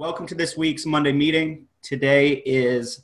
[0.00, 1.66] welcome to this week's Monday meeting.
[1.82, 3.02] Today is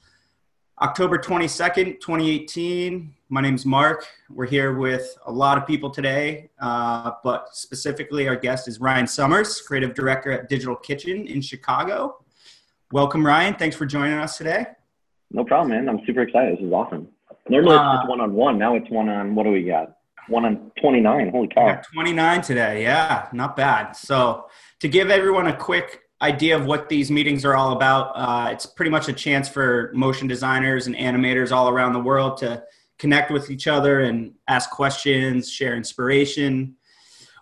[0.80, 3.12] October 22nd, 2018.
[3.28, 4.06] My name is Mark.
[4.30, 9.06] We're here with a lot of people today, uh, but specifically, our guest is Ryan
[9.06, 12.24] Summers, creative director at Digital Kitchen in Chicago.
[12.90, 13.56] Welcome, Ryan.
[13.56, 14.64] Thanks for joining us today.
[15.30, 15.90] No problem, man.
[15.90, 16.56] I'm super excited.
[16.56, 17.08] This is awesome.
[17.50, 18.56] Normally uh, it's one on one.
[18.56, 19.98] Now it's one on, what do we got?
[20.30, 21.28] One on 29.
[21.28, 21.78] Holy cow.
[21.92, 22.84] 29 today.
[22.84, 23.92] Yeah, not bad.
[23.92, 24.46] So,
[24.80, 28.66] to give everyone a quick idea of what these meetings are all about, uh, it's
[28.66, 32.62] pretty much a chance for motion designers and animators all around the world to
[32.98, 36.74] connect with each other and ask questions, share inspiration,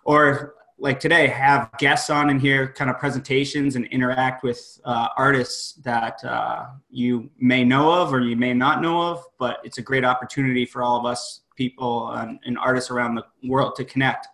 [0.03, 5.07] or like today, have guests on and hear kind of presentations and interact with uh,
[5.15, 9.23] artists that uh, you may know of or you may not know of.
[9.39, 13.23] But it's a great opportunity for all of us people and, and artists around the
[13.47, 14.27] world to connect.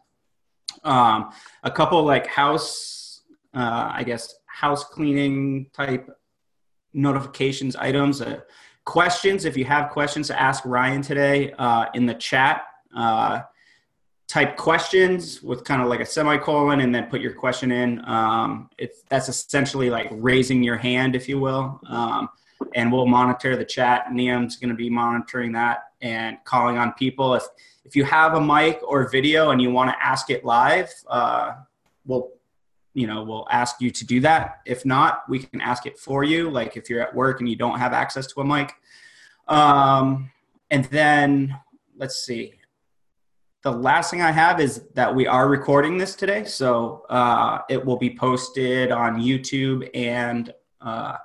[0.84, 1.32] Um,
[1.64, 3.22] a couple like house,
[3.54, 6.08] uh, I guess, house cleaning type
[6.94, 8.22] notifications items.
[8.22, 8.42] Uh,
[8.86, 12.62] questions, if you have questions to ask Ryan today uh, in the chat,
[12.96, 13.42] uh,
[14.28, 18.08] type questions with kind of like a semicolon and then put your question in.
[18.08, 21.82] Um, it's, that's essentially like raising your hand, if you will.
[21.90, 22.30] Um,
[22.76, 24.06] and we'll monitor the chat.
[24.12, 27.34] Niam's going to be monitoring that and calling on people.
[27.34, 27.44] If,
[27.84, 31.54] if you have a mic or video and you want to ask it live, uh,
[32.06, 32.30] we'll
[32.94, 34.62] you know we'll ask you to do that.
[34.66, 37.56] If not we can ask it for you like if you're at work and you
[37.56, 38.74] don't have access to a mic.
[39.48, 40.32] Um,
[40.70, 41.58] and then
[41.98, 42.54] let's see.
[43.64, 47.86] The last thing i have is that we are recording this today so uh, it
[47.86, 51.16] will be posted on youtube and uh,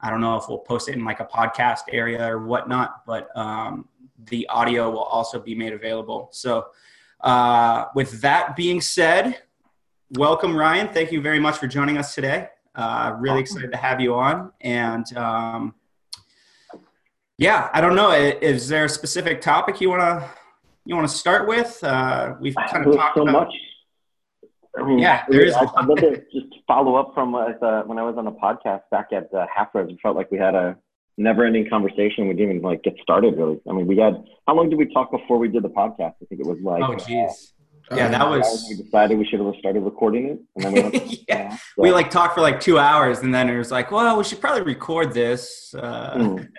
[0.00, 3.28] i don't know if we'll post it in like a podcast area or whatnot but
[3.36, 3.86] um,
[4.30, 6.28] the audio will also be made available.
[6.32, 6.66] So
[7.20, 9.42] uh, with that being said
[10.12, 10.88] welcome, Ryan.
[10.88, 12.48] Thank you very much for joining us today.
[12.74, 14.52] Uh, really excited to have you on.
[14.60, 15.74] And um,
[17.38, 18.10] yeah, I don't know.
[18.10, 20.30] Is there a specific topic you want to
[20.84, 21.82] you want to start with?
[21.82, 23.32] Uh, we've kind of talked so about.
[23.32, 23.54] much.
[24.76, 25.54] I mean, yeah, there is.
[25.54, 29.08] I'd love to just follow up from uh, when I was on a podcast back
[29.12, 29.90] at uh, Half Res.
[29.90, 30.76] It felt like we had a
[31.18, 32.26] never-ending conversation.
[32.26, 33.60] We didn't even like get started really.
[33.68, 36.14] I mean, we had how long did we talk before we did the podcast?
[36.22, 37.52] I think it was like oh, jeez
[37.96, 38.66] yeah, that was.
[38.68, 41.82] We decided we should have started recording it, and then we went, yeah, so.
[41.82, 44.40] we like talked for like two hours, and then it was like, well, we should
[44.40, 45.74] probably record this.
[45.74, 46.14] Uh...
[46.14, 46.48] Mm.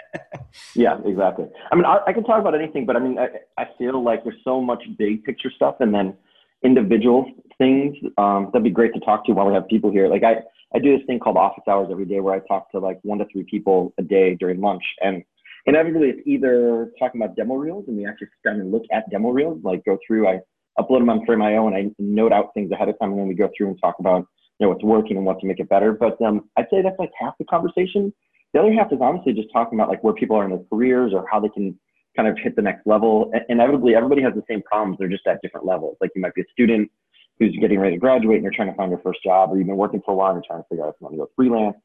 [0.76, 1.46] Yeah, exactly.
[1.72, 3.28] I mean, I, I, can talk about anything, but I mean, I,
[3.58, 6.16] I feel like there's so much big picture stuff, and then
[6.64, 7.26] individual
[7.58, 7.96] things.
[8.18, 10.08] Um, that'd be great to talk to while we have people here.
[10.08, 10.36] Like I,
[10.76, 13.20] I do this thing called office hours every day, where I talk to like one
[13.20, 15.24] to three people a day during lunch, and
[15.66, 19.10] inevitably it's either talking about demo reels, and we actually sit down and look at
[19.10, 20.28] demo reels, like go through.
[20.28, 20.40] I
[20.80, 23.36] upload them on Frame.io and I note out things ahead of time and then we
[23.36, 24.28] go through and talk about
[24.60, 25.94] you know what's working and what to make it better.
[25.94, 28.14] But um, I'd say that's like half the conversation.
[28.54, 31.12] The other half is honestly just talking about like where people are in their careers
[31.14, 31.78] or how they can
[32.16, 33.32] kind of hit the next level.
[33.50, 34.98] Inevitably, everybody has the same problems.
[35.00, 35.98] They're just at different levels.
[36.00, 36.92] Like you might be a student
[37.40, 39.66] who's getting ready to graduate and you're trying to find your first job, or you've
[39.66, 41.18] been working for a while and you're trying to figure out if you want to
[41.18, 41.78] go freelance.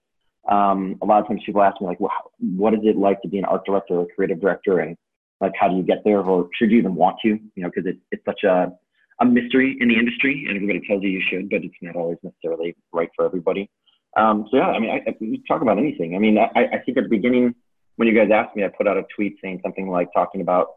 [0.51, 3.29] Um, a lot of times people ask me like, well, what is it like to
[3.29, 4.81] be an art director or a creative director?
[4.81, 4.97] And
[5.41, 6.21] like, how do you get there?
[6.21, 8.73] Or should you even want to, you know, because it, it's such a,
[9.21, 12.19] a mystery in the industry, and everybody tells you you should, but it's not always
[12.23, 13.71] necessarily right for everybody.
[14.17, 16.15] Um, so yeah, I mean, I, I, we talk about anything.
[16.15, 17.55] I mean, I, I think at the beginning
[17.99, 20.77] when you guys asked me, I put out a tweet saying something like talking about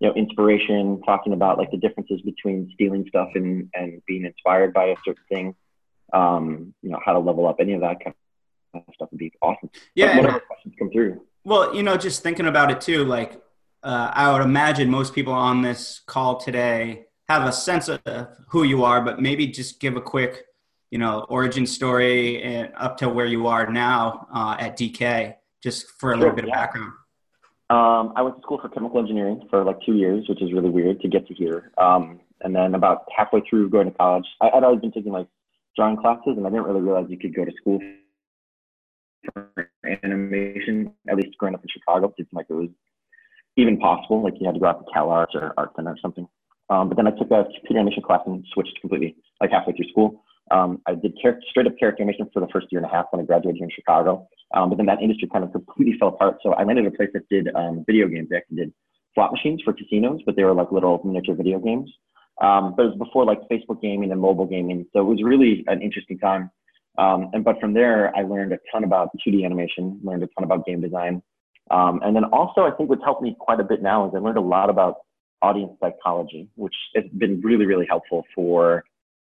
[0.00, 4.74] you know inspiration, talking about like the differences between stealing stuff and and being inspired
[4.74, 5.54] by a certain thing.
[6.12, 8.14] Um, you know, how to level up any of that kind
[8.74, 9.70] of stuff would be awesome.
[9.94, 11.22] Yeah, whatever questions come through.
[11.44, 13.40] Well, you know, just thinking about it too, like
[13.86, 18.00] uh, I would imagine most people on this call today have a sense of
[18.48, 20.44] who you are, but maybe just give a quick,
[20.90, 25.86] you know, origin story and up to where you are now uh, at DK, just
[26.00, 26.92] for a little bit of background.
[27.70, 30.70] Um, I went to school for chemical engineering for like two years, which is really
[30.70, 31.70] weird to get to here.
[31.78, 35.28] Um, and then about halfway through going to college, I, would always been taking like
[35.76, 37.80] drawing classes, and I didn't really realize you could go to school
[39.32, 39.70] for
[40.02, 40.92] animation.
[41.08, 42.68] At least growing up in Chicago, it seemed like it was
[43.56, 44.22] even possible.
[44.22, 46.26] Like you had to go out to Cal Arts or Art Center or something.
[46.68, 49.88] Um, but then I took a computer animation class and switched completely, like halfway through
[49.88, 50.24] school.
[50.50, 53.06] Um, I did char- straight up character animation for the first year and a half
[53.10, 54.28] when I graduated here in Chicago.
[54.54, 56.38] Um, but then that industry kind of completely fell apart.
[56.42, 58.28] So I landed a place that did um, video games.
[58.30, 58.72] They actually did
[59.14, 61.90] slot machines for casinos, but they were like little miniature video games.
[62.40, 64.86] Um, but it was before like Facebook gaming and mobile gaming.
[64.92, 66.50] So it was really an interesting time.
[66.98, 70.44] Um, and but from there, I learned a ton about 2D animation, learned a ton
[70.44, 71.22] about game design.
[71.70, 74.38] And then also, I think what's helped me quite a bit now is I learned
[74.38, 74.96] a lot about
[75.42, 78.84] audience psychology, which has been really, really helpful for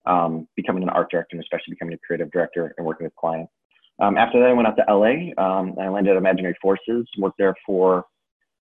[0.05, 3.51] um, becoming an art director and especially becoming a creative director and working with clients.
[3.99, 5.31] Um, after that, I went out to LA.
[5.41, 8.05] Um, I landed at Imaginary Forces, worked there for,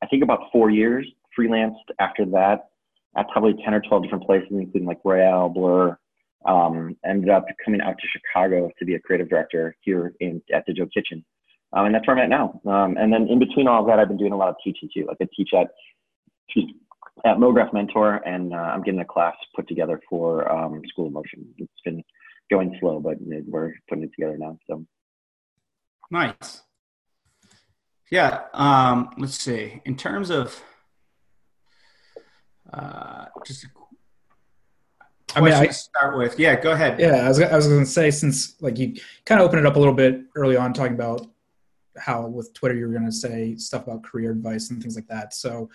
[0.02, 1.06] I think, about four years,
[1.38, 2.68] freelanced after that
[3.16, 5.98] at probably 10 or 12 different places, including like Royale, Blur.
[6.46, 10.66] Um, ended up coming out to Chicago to be a creative director here in, at
[10.66, 11.24] Digital Kitchen.
[11.74, 12.60] Um, and that's where I'm at now.
[12.66, 14.88] Um, and then in between all of that, I've been doing a lot of teaching
[14.94, 15.06] too.
[15.06, 15.68] Like I teach at,
[17.24, 21.12] at MoGraph Mentor, and uh, I'm getting a class put together for um, School of
[21.12, 21.46] Motion.
[21.58, 22.04] It's been
[22.50, 24.56] going slow, but we're putting it together now.
[24.68, 24.84] So
[26.10, 26.62] nice.
[28.10, 28.42] Yeah.
[28.52, 29.80] Um, let's see.
[29.84, 30.62] In terms of
[32.72, 33.66] uh, just
[35.34, 36.38] I mean, I start with.
[36.38, 37.00] Yeah, go ahead.
[37.00, 38.94] Yeah, I was, I was going to say since like you
[39.24, 41.26] kind of opened it up a little bit early on, talking about
[41.98, 45.06] how with Twitter you were going to say stuff about career advice and things like
[45.08, 45.34] that.
[45.34, 45.70] So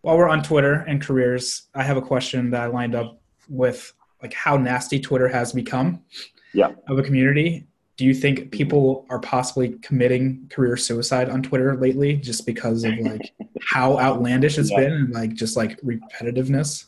[0.00, 3.92] while we're on Twitter and careers, I have a question that I lined up with
[4.22, 6.02] like how nasty Twitter has become.
[6.52, 6.72] Yeah.
[6.88, 7.66] Of a community.
[7.96, 12.96] Do you think people are possibly committing career suicide on Twitter lately just because of
[12.98, 14.80] like how outlandish it's yeah.
[14.80, 16.86] been and like just like repetitiveness?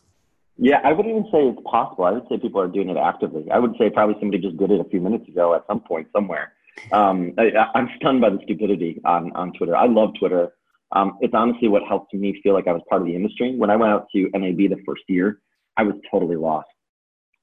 [0.59, 2.05] Yeah, I wouldn't even say it's possible.
[2.05, 3.51] I would say people are doing it actively.
[3.51, 6.09] I would say probably somebody just did it a few minutes ago at some point
[6.13, 6.53] somewhere.
[6.93, 9.77] Um, I, am stunned by the stupidity on, on Twitter.
[9.77, 10.53] I love Twitter.
[10.93, 13.57] Um, it's honestly what helped me feel like I was part of the industry.
[13.57, 15.41] When I went out to NAB the first year,
[15.77, 16.69] I was totally lost.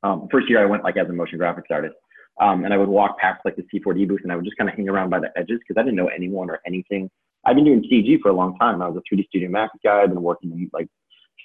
[0.04, 1.96] Um, first year I went like as a motion graphics artist,
[2.42, 4.70] um, and I would walk past like the C4D booth, and I would just kind
[4.70, 7.10] of hang around by the edges because I didn't know anyone or anything.
[7.46, 8.82] I've been doing CG for a long time.
[8.82, 10.02] I was a 3D Studio Max guy.
[10.02, 10.88] I've been working in like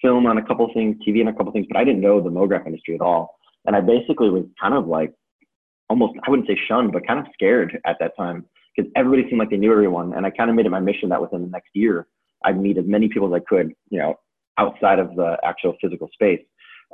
[0.03, 2.31] film on a couple things, TV on a couple things, but I didn't know the
[2.31, 3.37] MoGraph industry at all.
[3.67, 5.13] And I basically was kind of like
[5.89, 8.45] almost, I wouldn't say shunned, but kind of scared at that time
[8.77, 10.15] because everybody seemed like they knew everyone.
[10.15, 12.07] And I kind of made it my mission that within the next year,
[12.45, 14.15] I'd meet as many people as I could, you know,
[14.59, 16.41] outside of the actual physical space.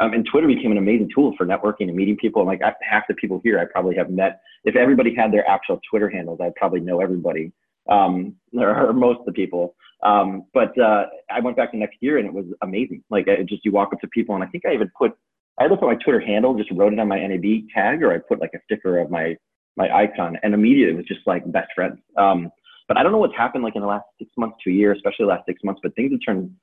[0.00, 2.43] Um, and Twitter became an amazing tool for networking and meeting people.
[2.43, 4.41] And like half the people here, I probably have met.
[4.64, 7.52] If everybody had their actual Twitter handles, I'd probably know everybody,
[7.88, 9.76] um, or, most of the people.
[10.02, 13.02] Um, but uh, I went back the next year and it was amazing.
[13.08, 15.12] Like just you walk up to people and I think I even put
[15.59, 18.19] I looked at my Twitter handle, just wrote it on my NAB tag, or I
[18.19, 19.37] put like a sticker of my
[19.77, 21.99] my icon, and immediately it was just like best friends.
[22.17, 22.51] Um,
[22.87, 24.93] but I don't know what's happened like in the last six months to a year,
[24.93, 25.81] especially the last six months.
[25.83, 26.55] But things have turned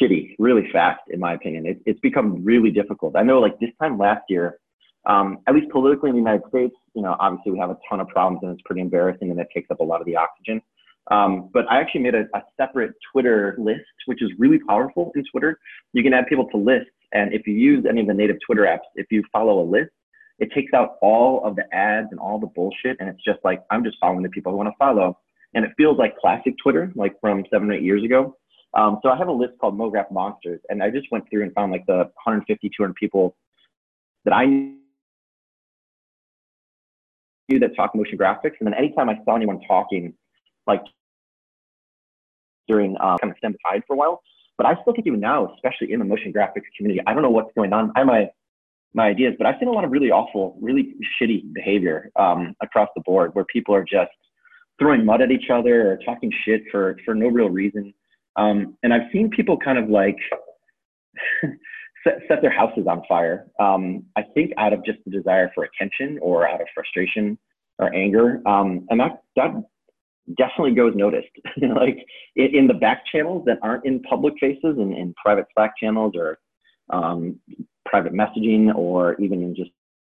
[0.00, 1.66] shitty really fast, in my opinion.
[1.66, 3.16] It, it's become really difficult.
[3.16, 4.58] I know like this time last year,
[5.06, 8.00] um, at least politically in the United States, you know, obviously we have a ton
[8.00, 10.62] of problems and it's pretty embarrassing and it takes up a lot of the oxygen.
[11.10, 15.22] Um, but I actually made a, a, separate Twitter list, which is really powerful in
[15.30, 15.58] Twitter.
[15.92, 16.88] You can add people to lists.
[17.14, 19.90] And if you use any of the native Twitter apps, if you follow a list,
[20.38, 22.96] it takes out all of the ads and all the bullshit.
[23.00, 25.18] And it's just like, I'm just following the people I want to follow.
[25.54, 28.36] And it feels like classic Twitter, like from seven or eight years ago.
[28.74, 30.60] Um, so I have a list called MoGraph Monsters.
[30.68, 33.36] And I just went through and found like the 150, 200 people
[34.24, 34.80] that I knew
[37.60, 38.54] that talk motion graphics.
[38.58, 40.14] And then anytime I saw anyone talking,
[40.66, 40.82] like
[42.66, 44.22] during um, kind of stem tide for a while.
[44.56, 47.30] But I still think even now, especially in the motion graphics community, I don't know
[47.30, 47.90] what's going on.
[47.96, 48.28] I have
[48.94, 52.88] my ideas, but I've seen a lot of really awful, really shitty behavior um, across
[52.94, 54.12] the board where people are just
[54.78, 57.92] throwing mud at each other or talking shit for for no real reason.
[58.36, 60.16] Um, and I've seen people kind of like
[62.04, 63.46] set, set their houses on fire.
[63.60, 67.38] Um, I think out of just the desire for attention or out of frustration
[67.78, 68.40] or anger.
[68.46, 69.50] Um, and that that
[70.36, 71.28] definitely goes noticed.
[71.56, 72.04] like
[72.36, 76.14] in, in, the back channels that aren't in public faces and in private Slack channels
[76.16, 76.38] or
[76.90, 77.38] um,
[77.86, 79.70] private messaging or even in just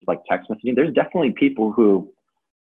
[0.07, 2.11] like text messaging, there's definitely people who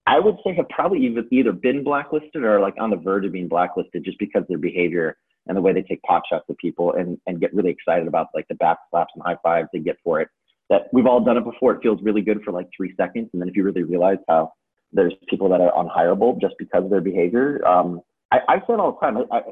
[0.07, 3.33] I would say have probably either, either been blacklisted or like on the verge of
[3.33, 6.95] being blacklisted just because their behavior and the way they take pot shots at people
[6.95, 9.97] and, and get really excited about like the back slaps and high fives they get
[10.03, 10.29] for it.
[10.71, 11.75] That we've all done it before.
[11.75, 13.29] It feels really good for like three seconds.
[13.33, 14.53] And then if you really realize how
[14.93, 17.67] there's people that are unhireable just because of their behavior.
[17.67, 19.19] Um, I, I say it all the time.
[19.31, 19.43] I, I,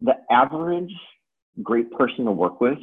[0.00, 0.92] the average
[1.62, 2.78] great person to work with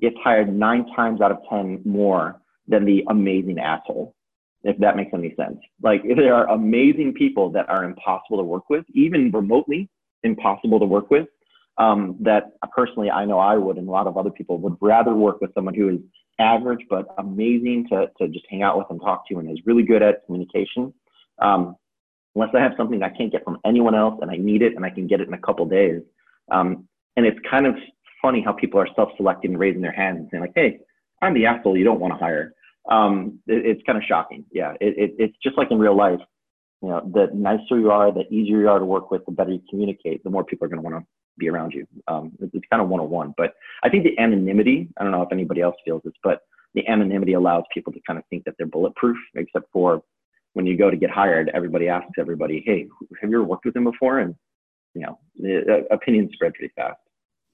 [0.00, 4.14] gets hired nine times out of 10 more than the amazing asshole,
[4.62, 5.58] if that makes any sense.
[5.82, 9.88] Like, there are amazing people that are impossible to work with, even remotely
[10.22, 11.28] impossible to work with,
[11.78, 15.14] um, that personally I know I would, and a lot of other people would rather
[15.14, 16.00] work with someone who is
[16.40, 19.82] average but amazing to, to just hang out with and talk to and is really
[19.82, 20.92] good at communication.
[21.40, 21.76] Um,
[22.34, 24.84] unless I have something I can't get from anyone else and I need it and
[24.84, 26.02] I can get it in a couple days.
[26.50, 27.74] Um, and it's kind of
[28.22, 30.78] funny how people are self-selecting and raising their hands and saying like, "Hey,
[31.20, 32.54] I'm the asshole you don't want to hire."
[32.88, 34.44] Um, it, it's kind of shocking.
[34.52, 36.20] Yeah, it, it, it's just like in real life.
[36.82, 39.50] You know, the nicer you are, the easier you are to work with, the better
[39.50, 41.86] you communicate, the more people are going to want to be around you.
[42.06, 43.34] Um, it's, it's kind of one on one.
[43.36, 44.88] But I think the anonymity.
[44.96, 46.42] I don't know if anybody else feels this, but
[46.74, 50.02] the anonymity allows people to kind of think that they're bulletproof, except for
[50.54, 52.86] when you go to get hired, everybody asks everybody, "Hey,
[53.20, 54.34] have you ever worked with him before?" And
[54.94, 56.98] you know, the uh, opinions spread pretty fast.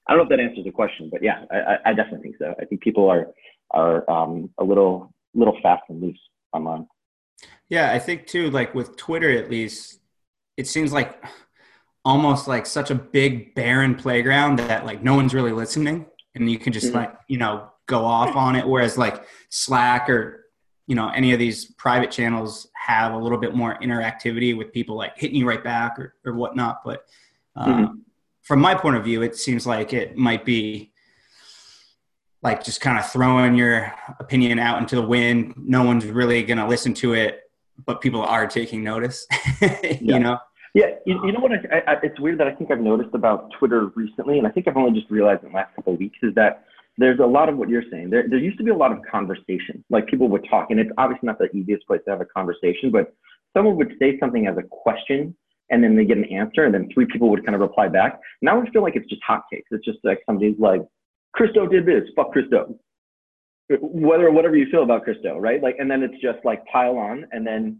[0.07, 2.53] I don't know if that answers the question, but yeah, I, I definitely think so.
[2.59, 3.27] I think people are
[3.71, 6.19] are um, a little little fast and loose
[6.53, 6.87] online.
[7.69, 8.49] Yeah, I think too.
[8.51, 9.99] Like with Twitter, at least,
[10.57, 11.23] it seems like
[12.03, 16.59] almost like such a big barren playground that like no one's really listening, and you
[16.59, 16.97] can just mm-hmm.
[16.97, 18.67] like you know go off on it.
[18.67, 20.44] Whereas like Slack or
[20.87, 24.95] you know any of these private channels have a little bit more interactivity with people
[24.95, 27.05] like hitting you right back or, or whatnot but
[27.55, 27.93] uh, mm-hmm.
[28.43, 30.91] from my point of view it seems like it might be
[32.43, 36.57] like just kind of throwing your opinion out into the wind no one's really going
[36.57, 37.41] to listen to it
[37.85, 39.25] but people are taking notice
[39.61, 40.17] you yeah.
[40.19, 40.37] know
[40.75, 43.49] yeah you, you know what I, I, it's weird that i think i've noticed about
[43.57, 46.17] twitter recently and i think i've only just realized in the last couple of weeks
[46.21, 46.65] is that
[46.97, 48.09] there's a lot of what you're saying.
[48.09, 49.83] There, there used to be a lot of conversation.
[49.89, 52.91] Like people would talk, and it's obviously not the easiest place to have a conversation,
[52.91, 53.13] but
[53.55, 55.35] someone would say something as a question,
[55.69, 58.19] and then they get an answer, and then three people would kind of reply back.
[58.41, 59.67] Now I feel like it's just hot takes.
[59.71, 60.81] It's just like somebody's like,
[61.33, 62.77] Chris Do did this, fuck Chris Do.
[63.81, 65.61] Whether whatever you feel about Chris Do, right?
[65.61, 67.77] Like, and then it's just like pile on, and then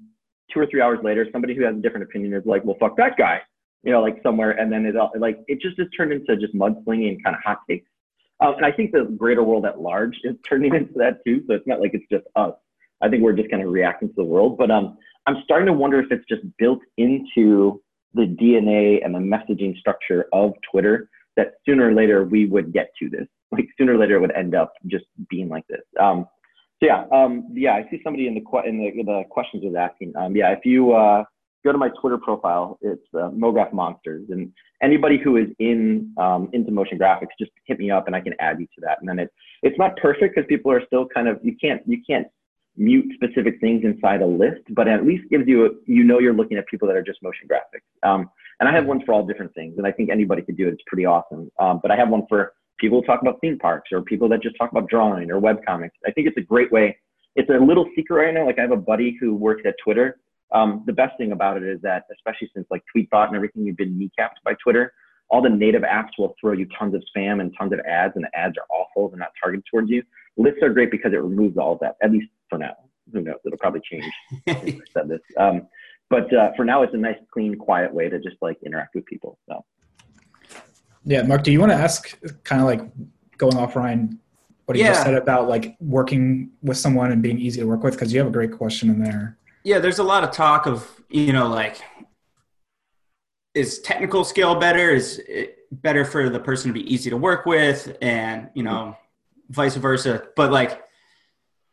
[0.52, 2.98] two or three hours later, somebody who has a different opinion is like, well, fuck
[2.98, 3.40] that guy,
[3.84, 6.54] you know, like somewhere, and then it all like it just is turned into just
[6.54, 7.88] mudslinging and kind of hot takes
[8.40, 11.44] um, and I think the greater world at large is turning into that too.
[11.48, 12.54] So it's not like it's just us.
[13.02, 14.58] I think we're just kind of reacting to the world.
[14.58, 17.82] But um, I'm starting to wonder if it's just built into
[18.14, 22.90] the DNA and the messaging structure of Twitter that sooner or later we would get
[23.00, 23.28] to this.
[23.52, 25.82] Like sooner or later it would end up just being like this.
[26.00, 26.26] Um,
[26.82, 30.14] so yeah, um, yeah, I see somebody in the in the, the questions was asking.
[30.18, 31.24] Um, yeah, if you uh,
[31.66, 32.78] go to my Twitter profile.
[32.82, 37.80] It's uh, MoGraph Monsters, and anybody who is in um, into motion graphics, just hit
[37.80, 39.00] me up and I can add you to that.
[39.00, 41.98] And then it it's not perfect because people are still kind of you can't you
[42.08, 42.28] can't
[42.78, 46.34] mute specific things inside a list, but at least gives you a, you know you're
[46.34, 48.08] looking at people that are just motion graphics.
[48.08, 48.30] Um,
[48.60, 50.74] and I have ones for all different things, and I think anybody could do it.
[50.74, 51.52] It's pretty awesome.
[51.60, 54.42] Um, but I have one for people who talk about theme parks or people that
[54.42, 55.96] just talk about drawing or web comics.
[56.06, 56.98] I think it's a great way.
[57.36, 58.46] It's a little secret right now.
[58.46, 60.20] Like I have a buddy who works at Twitter
[60.52, 63.78] um, the best thing about it is that, especially since like Tweetbot and everything, you've
[63.78, 64.94] been kneecapped by Twitter.
[65.30, 68.26] All the native apps will throw you tons of spam and tons of ads, and
[68.26, 69.10] the ads are awful.
[69.10, 70.04] They're not targeted towards you.
[70.38, 72.76] Lists are great because it removes all of that, at least for now.
[73.12, 73.38] Who knows?
[73.46, 74.06] It'll probably change.
[74.48, 75.22] I said this.
[75.38, 75.68] Um,
[76.10, 79.06] but uh, for now, it's a nice, clean, quiet way to just like interact with
[79.06, 79.40] people.
[79.50, 79.66] So.
[81.04, 82.82] Yeah, Mark, do you want to ask kind of like
[83.38, 84.20] going off Ryan
[84.66, 84.90] what he yeah.
[84.90, 87.94] just said about like working with someone and being easy to work with?
[87.94, 90.90] Because you have a great question in there yeah, there's a lot of talk of
[91.10, 91.82] you know like
[93.54, 94.92] is technical skill better?
[94.92, 98.96] Is it better for the person to be easy to work with, and you know,
[99.50, 100.24] vice versa.
[100.36, 100.84] But like,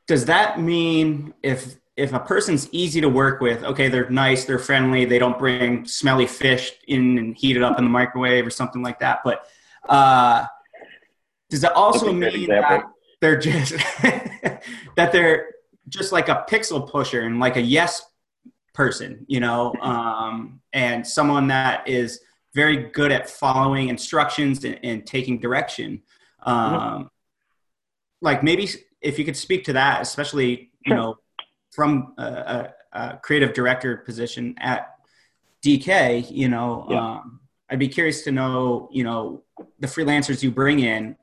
[0.07, 4.59] does that mean if if a person's easy to work with, okay, they're nice, they're
[4.59, 8.51] friendly, they don't bring smelly fish in and heat it up in the microwave or
[8.51, 9.21] something like that.
[9.23, 9.47] But
[9.89, 10.47] uh,
[11.51, 12.85] does that also mean that
[13.21, 13.73] they're just
[14.97, 15.52] that they're
[15.89, 18.03] just like a pixel pusher and like a yes
[18.75, 22.21] person, you know, um, and someone that is
[22.55, 26.03] very good at following instructions and, and taking direction.
[26.43, 27.03] Um, mm-hmm.
[28.21, 28.69] Like maybe
[29.01, 31.19] if you could speak to that, especially you know
[31.73, 34.95] from a, a, a, creative director position at
[35.65, 36.99] DK, you know, yeah.
[36.99, 39.43] um, I'd be curious to know, you know,
[39.81, 41.17] the freelancers you bring in,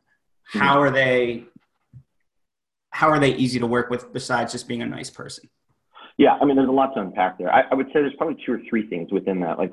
[0.44, 0.80] how mm-hmm.
[0.80, 1.46] are they
[3.00, 5.50] how are they easy to work with besides just being a nice person?
[6.18, 7.50] Yeah, I mean, there's a lot to unpack there.
[7.50, 9.58] I, I would say there's probably two or three things within that.
[9.58, 9.72] Like,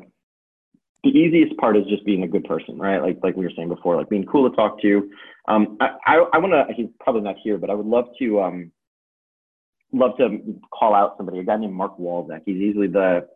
[1.02, 3.02] the easiest part is just being a good person, right?
[3.02, 5.10] Like, like we were saying before, like being cool to talk to.
[5.48, 6.72] Um, I, I, I want to.
[6.72, 8.70] He's probably not here, but I would love to, um,
[9.92, 11.40] love to call out somebody.
[11.40, 12.42] A guy named Mark Walzak.
[12.46, 13.26] He's easily the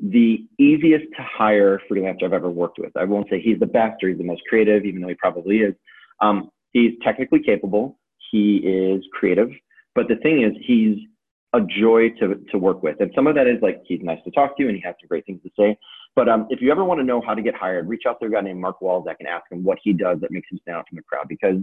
[0.00, 2.96] the easiest to hire freelancer I've ever worked with.
[2.96, 5.58] I won't say he's the best or he's the most creative, even though he probably
[5.58, 5.74] is.
[6.20, 7.97] Um, he's technically capable
[8.30, 9.50] he is creative.
[9.94, 10.98] But the thing is, he's
[11.54, 12.96] a joy to, to work with.
[13.00, 15.08] And some of that is like he's nice to talk to and he has some
[15.08, 15.78] great things to say.
[16.14, 18.26] But um, if you ever want to know how to get hired, reach out to
[18.26, 20.78] a guy named Mark Walzak can ask him what he does that makes him stand
[20.78, 21.26] out from the crowd.
[21.28, 21.56] Because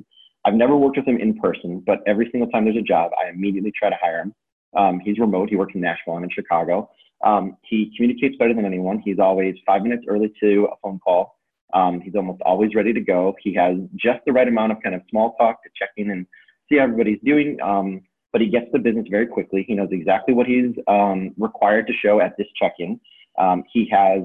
[0.46, 3.30] I've never worked with him in person, but every single time there's a job, I
[3.30, 4.34] immediately try to hire him.
[4.76, 5.50] Um, he's remote.
[5.50, 6.16] He works in Nashville.
[6.16, 6.90] I'm in Chicago.
[7.24, 9.00] Um, he communicates better than anyone.
[9.04, 11.36] He's always five minutes early to a phone call.
[11.74, 13.36] Um, he's almost always ready to go.
[13.42, 16.26] He has just the right amount of kind of small talk to check in and
[16.70, 17.60] see how everybody's doing.
[17.62, 19.64] Um, but he gets the business very quickly.
[19.66, 23.00] He knows exactly what he's um, required to show at this check-in.
[23.38, 24.24] Um, he has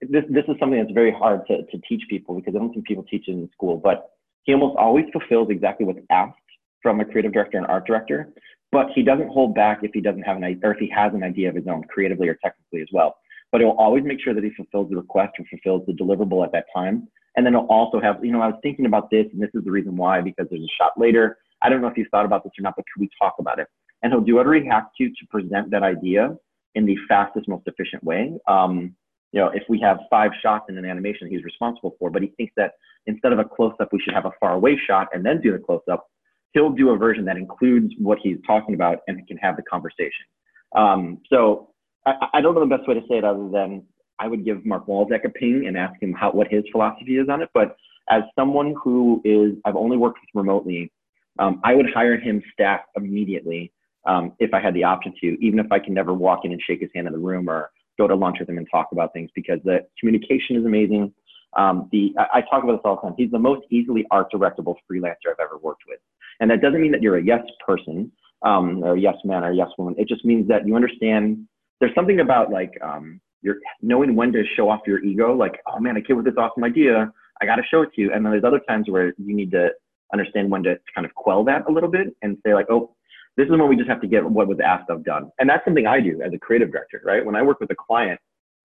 [0.00, 0.24] this.
[0.30, 3.04] This is something that's very hard to, to teach people because I don't think people
[3.04, 3.76] teach it in school.
[3.76, 4.10] But
[4.44, 6.38] he almost always fulfills exactly what's asked
[6.82, 8.32] from a creative director and art director.
[8.72, 11.12] but he doesn't hold back if he doesn't have an idea or if he has
[11.14, 13.16] an idea of his own creatively or technically as well.
[13.52, 16.52] But he'll always make sure that he fulfills the request or fulfills the deliverable at
[16.52, 17.08] that time.
[17.36, 19.64] And then he'll also have, you know, I was thinking about this and this is
[19.64, 21.38] the reason why, because there's a shot later.
[21.62, 23.58] I don't know if you've thought about this or not, but could we talk about
[23.58, 23.68] it?
[24.02, 26.34] And he'll do whatever he has to to present that idea
[26.74, 28.32] in the fastest, most efficient way.
[28.46, 28.94] Um,
[29.32, 32.28] you know, if we have five shots in an animation he's responsible for, but he
[32.36, 32.72] thinks that
[33.06, 35.52] instead of a close up, we should have a far away shot and then do
[35.52, 36.06] the close up,
[36.52, 40.24] he'll do a version that includes what he's talking about and can have the conversation.
[40.74, 41.70] Um, so
[42.06, 43.84] I, I, don't know the best way to say it other than
[44.18, 47.28] I would give Mark Walzak a ping and ask him how, what his philosophy is
[47.28, 47.50] on it.
[47.52, 47.76] But
[48.10, 50.92] as someone who is, I've only worked with remotely,
[51.38, 53.72] um, I would hire him staff immediately
[54.06, 56.62] um, if I had the option to, even if I can never walk in and
[56.66, 59.12] shake his hand in the room or go to lunch with him and talk about
[59.12, 61.12] things because the communication is amazing.
[61.56, 63.14] Um, the I, I, talk about this all the time.
[63.16, 65.98] He's the most easily art directable freelancer I've ever worked with,
[66.40, 69.50] and that doesn't mean that you're a yes person um, or a yes man or
[69.50, 69.94] a yes woman.
[69.96, 71.46] It just means that you understand.
[71.80, 75.32] There's something about like um, you're knowing when to show off your ego.
[75.32, 77.12] Like, oh man, I came with this awesome idea.
[77.40, 78.12] I got to show it to you.
[78.12, 79.68] And then there's other times where you need to
[80.12, 82.94] understand when to kind of quell that a little bit and say like, oh,
[83.36, 85.30] this is when we just have to get what was asked of done.
[85.38, 87.24] And that's something I do as a creative director, right?
[87.24, 88.18] When I work with a client,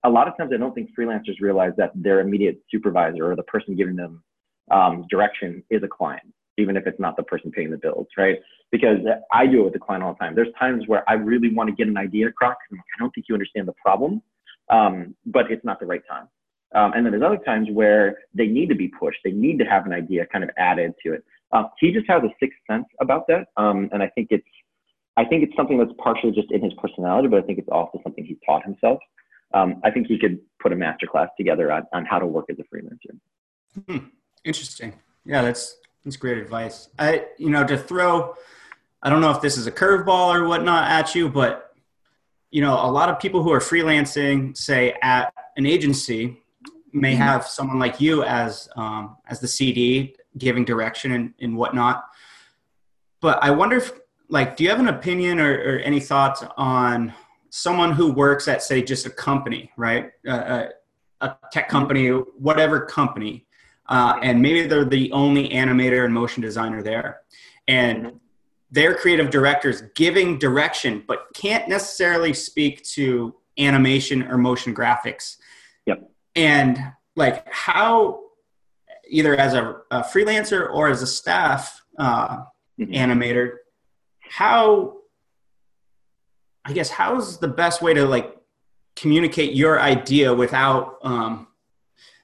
[0.04, 3.44] a lot of times I don't think freelancers realize that their immediate supervisor or the
[3.44, 4.24] person giving them
[4.72, 6.26] um, direction is a client,
[6.58, 8.40] even if it's not the person paying the bills, right?
[8.72, 8.98] Because
[9.32, 10.34] I do it with the client all the time.
[10.34, 12.56] There's times where I really want to get an idea across.
[12.72, 14.22] I don't think you understand the problem,
[14.70, 16.28] um, but it's not the right time.
[16.74, 19.20] Um, and then there's other times where they need to be pushed.
[19.24, 21.24] They need to have an idea kind of added to it.
[21.52, 24.48] Uh, he just has a sixth sense about that, um, and I think it's
[25.18, 28.00] I think it's something that's partially just in his personality, but I think it's also
[28.04, 29.00] something he's taught himself.
[29.54, 32.46] Um, I think he could put a master class together on, on how to work
[32.50, 33.18] as a freelancer.
[33.86, 34.08] Hmm.
[34.46, 34.94] Interesting.
[35.26, 36.90] Yeah, that's that's great advice.
[36.98, 38.36] I you know to throw,
[39.04, 41.71] I don't know if this is a curveball or whatnot at you, but
[42.52, 46.38] you know a lot of people who are freelancing, say at an agency,
[46.94, 47.22] may mm-hmm.
[47.22, 52.06] have someone like you as um, as the CD giving direction and, and whatnot.
[53.22, 53.92] But I wonder if
[54.32, 57.14] like, do you have an opinion or, or any thoughts on
[57.50, 60.10] someone who works at, say, just a company, right?
[60.26, 60.68] Uh,
[61.20, 63.46] a, a tech company, whatever company,
[63.90, 67.22] uh, and maybe they're the only animator and motion designer there,
[67.68, 68.21] and
[68.72, 75.38] their creative directors giving direction, but can't necessarily speak to animation or motion graphics.
[75.86, 76.10] Yep.
[76.36, 76.80] And
[77.16, 78.22] like how,
[79.10, 82.38] either as a, a freelancer or as a staff uh,
[82.80, 82.94] mm-hmm.
[82.94, 83.58] animator,
[84.32, 84.98] how
[86.64, 88.38] i guess how's the best way to like
[88.96, 91.48] communicate your idea without um,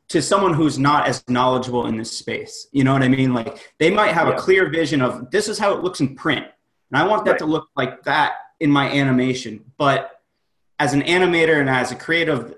[0.10, 3.74] to someone who's not as knowledgeable in this space you know what i mean like
[3.80, 4.36] they might have yeah.
[4.36, 6.46] a clear vision of this is how it looks in print
[6.92, 7.40] and i want that right.
[7.40, 10.22] to look like that in my animation but
[10.80, 12.56] as an animator and as a creative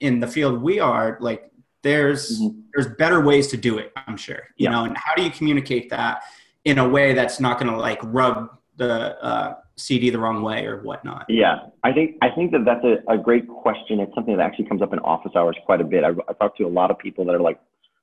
[0.00, 1.50] in the field we are like
[1.82, 2.60] there's mm-hmm.
[2.74, 4.70] there's better ways to do it i'm sure you yeah.
[4.70, 6.22] know and how do you communicate that
[6.64, 10.66] in a way that's not going to like rub the uh, CD the wrong way
[10.66, 11.26] or whatnot?
[11.28, 14.00] Yeah, I think I think that that's a, a great question.
[14.00, 16.04] It's something that actually comes up in office hours quite a bit.
[16.04, 17.58] I, I talk to a lot of people that are like,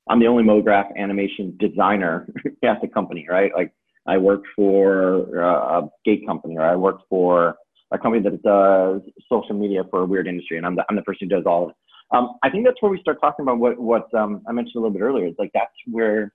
[0.08, 2.26] I'm the only MoGraph animation designer
[2.64, 3.52] at the company, right?
[3.54, 3.72] Like
[4.06, 7.56] I work for uh, a skate company or I work for
[7.92, 11.02] a company that does social media for a weird industry, and I'm the, I'm the
[11.02, 11.76] person who does all of it.
[12.12, 14.78] Um, I think that's where we start talking about what what um, I mentioned a
[14.80, 15.26] little bit earlier.
[15.26, 16.32] It's like that's where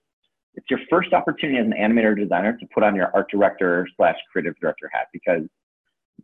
[0.55, 3.87] it's your first opportunity as an animator or designer to put on your art director
[3.97, 5.41] slash creative director hat because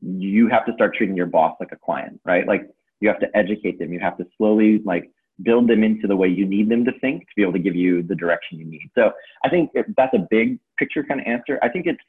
[0.01, 2.47] you have to start treating your boss like a client, right?
[2.47, 3.91] Like you have to educate them.
[3.91, 5.11] You have to slowly like
[5.43, 7.75] build them into the way you need them to think to be able to give
[7.75, 8.89] you the direction you need.
[8.95, 9.11] So
[9.43, 11.59] I think that's a big picture kind of answer.
[11.61, 11.99] I think it's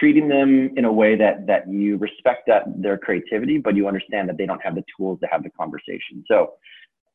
[0.00, 4.28] treating them in a way that that you respect that their creativity, but you understand
[4.28, 6.24] that they don't have the tools to have the conversation.
[6.26, 6.54] So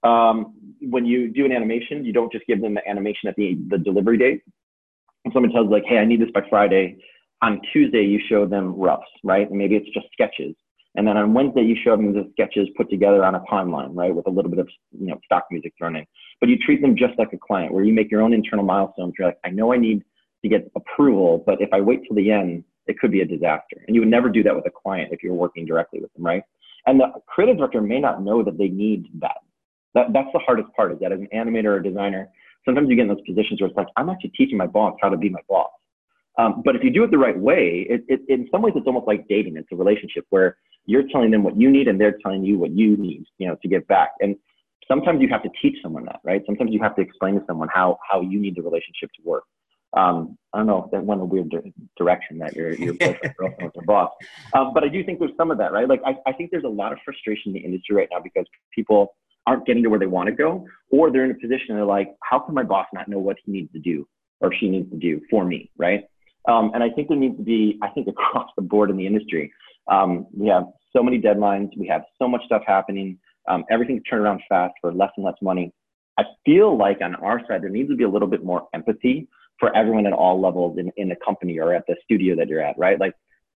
[0.04, 3.58] um, when you do an animation, you don't just give them the animation at the,
[3.70, 4.42] the delivery date.
[5.26, 6.98] If someone tells like, hey, I need this by Friday,
[7.42, 9.48] on Tuesday you show them roughs, right?
[9.48, 10.56] And maybe it's just sketches.
[10.96, 14.14] And then on Wednesday you show them the sketches put together on a timeline, right,
[14.14, 14.68] with a little bit of
[15.00, 16.06] you know stock music thrown in.
[16.40, 19.14] But you treat them just like a client, where you make your own internal milestones.
[19.18, 20.04] You're like, I know I need
[20.44, 23.78] to get approval, but if I wait till the end, it could be a disaster.
[23.88, 26.26] And you would never do that with a client if you're working directly with them,
[26.26, 26.44] right?
[26.88, 29.38] And the creative director may not know that they need that.
[29.94, 32.30] That, that's the hardest part is that as an animator or designer,
[32.66, 35.10] sometimes you get in those positions where it's like, I'm actually teaching my boss how
[35.10, 35.70] to be my boss.
[36.38, 38.88] Um, but if you do it the right way, it, it, in some ways, it's
[38.88, 39.58] almost like dating.
[39.58, 42.72] It's a relationship where you're telling them what you need and they're telling you what
[42.72, 44.12] you need, you know, to get back.
[44.22, 44.36] And
[44.88, 46.42] sometimes you have to teach someone that, right?
[46.46, 49.44] Sometimes you have to explain to someone how, how you need the relationship to work.
[49.96, 53.36] Um, I don't know if that went a weird di- direction that your your boyfriend
[53.38, 54.10] girlfriend their boss,
[54.54, 55.86] um, but I do think there's some of that, right?
[55.86, 58.46] Like I, I think there's a lot of frustration in the industry right now because
[58.74, 59.16] people
[59.48, 62.10] aren't getting to where they want to go, or they're in a position they're like,
[62.24, 64.08] how can my boss not know what he needs to do
[64.40, 66.06] or she needs to do for me, right?
[66.48, 69.06] Um, and I think there needs to be, I think across the board in the
[69.06, 69.52] industry,
[69.88, 74.24] um, we have so many deadlines, we have so much stuff happening, um, everything's turned
[74.24, 75.74] around fast for less and less money.
[76.18, 79.28] I feel like on our side there needs to be a little bit more empathy
[79.60, 82.62] for everyone at all levels in, in the company or at the studio that you're
[82.62, 83.00] at, right?
[83.00, 83.14] Like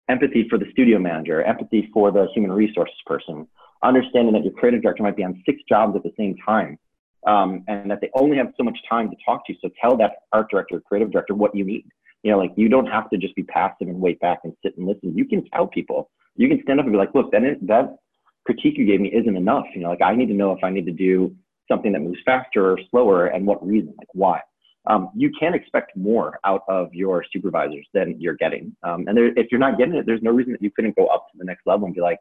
[0.09, 3.49] empathy for the studio manager, empathy for the human resources person,
[3.83, 6.79] understanding that your creative director might be on six jobs at the same time
[7.27, 9.59] um, and that they only have so much time to talk to you.
[9.63, 11.87] So tell that art director, creative director what you need.
[12.23, 14.77] You know, like you don't have to just be passive and wait back and sit
[14.77, 15.17] and listen.
[15.17, 16.11] You can tell people.
[16.37, 17.97] You can stand up and be like, look, that, is, that
[18.45, 19.67] critique you gave me isn't enough.
[19.75, 21.35] You know, like I need to know if I need to do
[21.69, 24.41] something that moves faster or slower and what reason, like why.
[24.87, 28.75] Um, you can expect more out of your supervisors than you're getting.
[28.83, 31.07] Um, and there, if you're not getting it, there's no reason that you couldn't go
[31.07, 32.19] up to the next level and be like,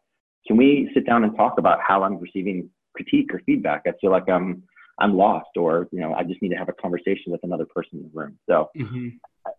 [0.47, 3.83] can we sit down and talk about how I'm receiving critique or feedback?
[3.87, 4.63] I feel like I'm
[4.99, 7.99] I'm lost, or you know, I just need to have a conversation with another person
[7.99, 8.37] in the room.
[8.47, 9.07] So mm-hmm.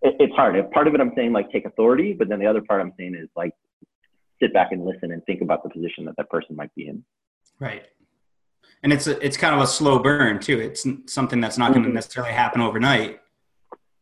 [0.03, 0.55] it, it's hard.
[0.71, 3.14] Part of it, I'm saying like take authority, but then the other part I'm saying
[3.14, 3.53] is like
[4.40, 7.05] sit back and listen and think about the position that that person might be in.
[7.59, 7.85] Right.
[8.83, 10.59] And it's a, it's kind of a slow burn too.
[10.59, 11.95] It's something that's not going to mm-hmm.
[11.95, 13.21] necessarily happen overnight.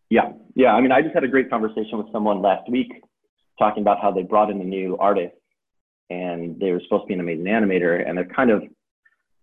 [0.08, 0.72] Yeah, yeah.
[0.72, 2.90] I mean, I just had a great conversation with someone last week
[3.58, 5.34] talking about how they brought in a new artist
[6.10, 8.62] and they were supposed to be an amazing animator and they're kind of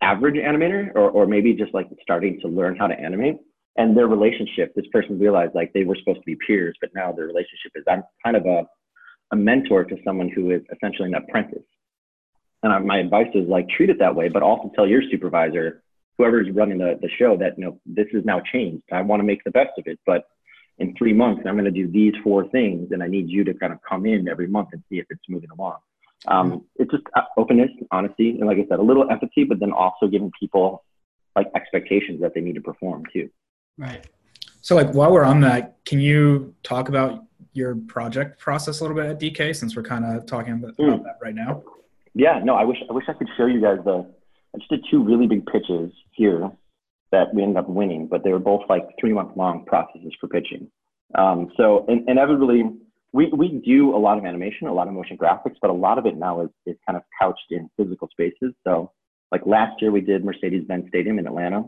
[0.02, 3.36] average animator or, or maybe just like starting to learn how to animate.
[3.76, 7.12] And their relationship this person realized like they were supposed to be peers but now
[7.12, 8.66] their relationship is i'm kind of a,
[9.32, 11.62] a mentor to someone who is essentially an apprentice.
[12.62, 15.82] And I, my advice is like treat it that way but also tell your supervisor
[16.18, 18.82] whoever's running the, the show that you know this is now changed.
[18.92, 20.24] I want to make the best of it but
[20.78, 23.54] in three months i'm going to do these four things and i need you to
[23.54, 25.78] kind of come in every month and see if it's moving along
[26.26, 26.58] um, mm-hmm.
[26.76, 30.08] it's just uh, openness, honesty, and like I said, a little empathy, but then also
[30.08, 30.84] giving people
[31.36, 33.30] like expectations that they need to perform too.
[33.76, 34.04] Right.
[34.60, 38.96] So, like, while we're on that, can you talk about your project process a little
[38.96, 41.02] bit at DK since we're kind of talking about, mm.
[41.04, 41.62] that right now?
[42.14, 42.40] Yeah.
[42.42, 44.06] No, I wish I wish I could show you guys the.
[44.54, 46.50] I just did two really big pitches here
[47.12, 50.26] that we ended up winning, but they were both like three month long processes for
[50.26, 50.70] pitching.
[51.14, 52.64] Um, so, and, inevitably
[53.12, 55.98] we, we do a lot of animation, a lot of motion graphics, but a lot
[55.98, 58.52] of it now is, is kind of couched in physical spaces.
[58.64, 58.92] So
[59.32, 61.64] like last year we did Mercedes-Benz Stadium in Atlanta.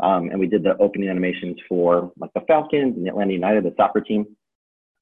[0.00, 3.64] Um, and we did the opening animations for like the Falcons and the Atlanta United,
[3.64, 4.26] the soccer team.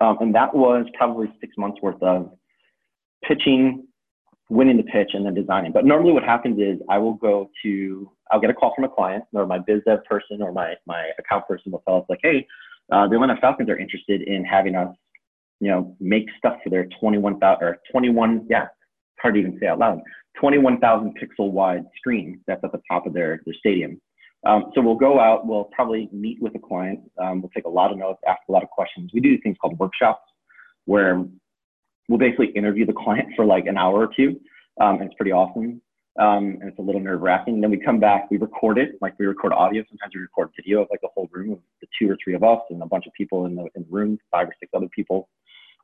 [0.00, 2.31] Um, and that was probably six months worth of
[3.26, 3.87] pitching,
[4.48, 5.72] winning the pitch, and then designing.
[5.72, 8.88] But normally what happens is I will go to, I'll get a call from a
[8.88, 12.20] client or my biz dev person or my, my account person will tell us like,
[12.22, 12.46] hey,
[12.92, 14.94] uh, the Atlanta Falcons are interested in having us
[15.61, 19.66] you know, make stuff for their 21,000 or 21, yeah, it's hard to even say
[19.66, 20.01] out loud,
[20.40, 24.01] 21,000 pixel wide screen that's at the top of their, their stadium.
[24.46, 27.70] Um, so we'll go out, we'll probably meet with a client, um, we'll take a
[27.70, 29.11] lot of notes, ask a lot of questions.
[29.12, 30.23] We do things called workshops
[30.87, 31.25] where
[32.09, 34.40] we'll basically interview the client for like an hour or two.
[34.81, 35.83] Um, and it's pretty awesome.
[36.18, 37.61] Um, and it's a little nerve wracking.
[37.61, 39.85] Then we come back, we record it, like we record audio.
[39.88, 42.42] Sometimes we record video of like a whole room of the two or three of
[42.42, 44.88] us and a bunch of people in the, in the room, five or six other
[44.88, 45.29] people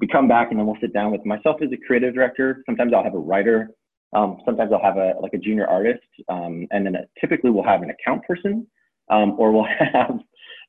[0.00, 2.62] we come back and then we'll sit down with myself as a creative director.
[2.66, 3.70] Sometimes I'll have a writer.
[4.12, 7.82] Um, sometimes I'll have a like a junior artist, um, and then typically we'll have
[7.82, 8.66] an account person,
[9.10, 10.18] um, or we'll have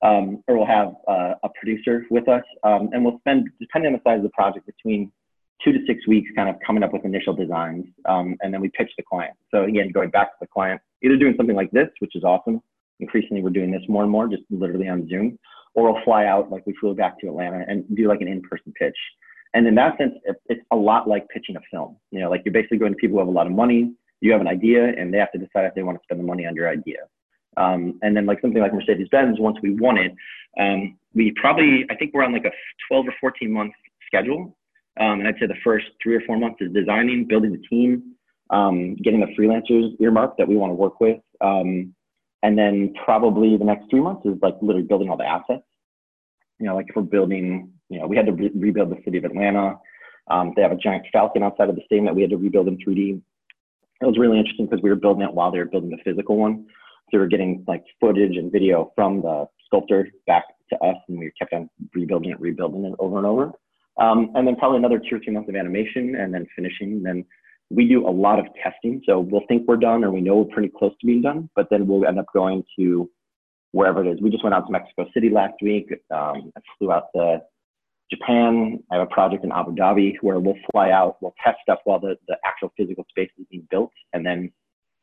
[0.02, 4.00] um, or we'll have uh, a producer with us, um, and we'll spend depending on
[4.04, 5.12] the size of the project between
[5.64, 8.70] two to six weeks, kind of coming up with initial designs, um, and then we
[8.70, 9.34] pitch the client.
[9.52, 12.62] So again, going back to the client, either doing something like this, which is awesome.
[13.00, 15.38] Increasingly, we're doing this more and more, just literally on Zoom,
[15.78, 18.74] or we'll fly out, like we flew back to Atlanta and do like an in-person
[18.80, 18.98] pitch.
[19.54, 20.14] And in that sense,
[20.48, 21.98] it's a lot like pitching a film.
[22.10, 24.32] You know, like you're basically going to people who have a lot of money, you
[24.32, 26.48] have an idea, and they have to decide if they want to spend the money
[26.48, 26.98] on your idea.
[27.58, 30.14] Um, and then like something like Mercedes Benz, once we won it,
[30.60, 32.52] um, we probably, I think we're on like a
[32.90, 33.74] 12 or 14 month
[34.08, 34.58] schedule.
[35.00, 38.16] Um, and I'd say the first three or four months is designing, building the team,
[38.50, 41.20] um, getting the freelancers earmarked that we want to work with.
[41.40, 41.94] Um,
[42.44, 45.67] and then probably the next three months is like literally building all the assets.
[46.60, 49.18] You know, like if we're building, you know, we had to re- rebuild the city
[49.18, 49.78] of Atlanta.
[50.30, 52.68] Um, they have a giant falcon outside of the stadium that we had to rebuild
[52.68, 53.22] in 3D.
[54.02, 56.38] It was really interesting because we were building it while they were building the physical
[56.38, 56.66] one.
[57.10, 61.18] So we were getting like footage and video from the sculptor back to us, and
[61.18, 63.52] we kept on rebuilding it, rebuilding it over and over.
[63.98, 67.02] Um, and then probably another two or three months of animation, and then finishing.
[67.02, 67.26] Then
[67.70, 69.02] we do a lot of testing.
[69.06, 71.68] So we'll think we're done, or we know we're pretty close to being done, but
[71.72, 73.10] then we'll end up going to
[73.78, 74.20] wherever it is.
[74.20, 75.92] We just went out to Mexico City last week.
[76.10, 77.42] Um, I flew out to
[78.12, 78.84] Japan.
[78.92, 82.00] I have a project in Abu Dhabi where we'll fly out, we'll test stuff while
[82.00, 83.92] the, the actual physical space is being built.
[84.14, 84.52] And then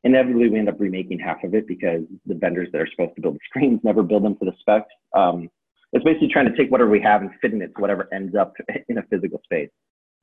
[0.02, 3.22] inevitably we end up remaking half of it because the vendors that are supposed to
[3.22, 4.90] build the screens never build them to the specs.
[5.16, 5.48] Um,
[5.92, 8.34] it's basically trying to take whatever we have and fit in it to whatever ends
[8.34, 8.54] up
[8.88, 9.70] in a physical space.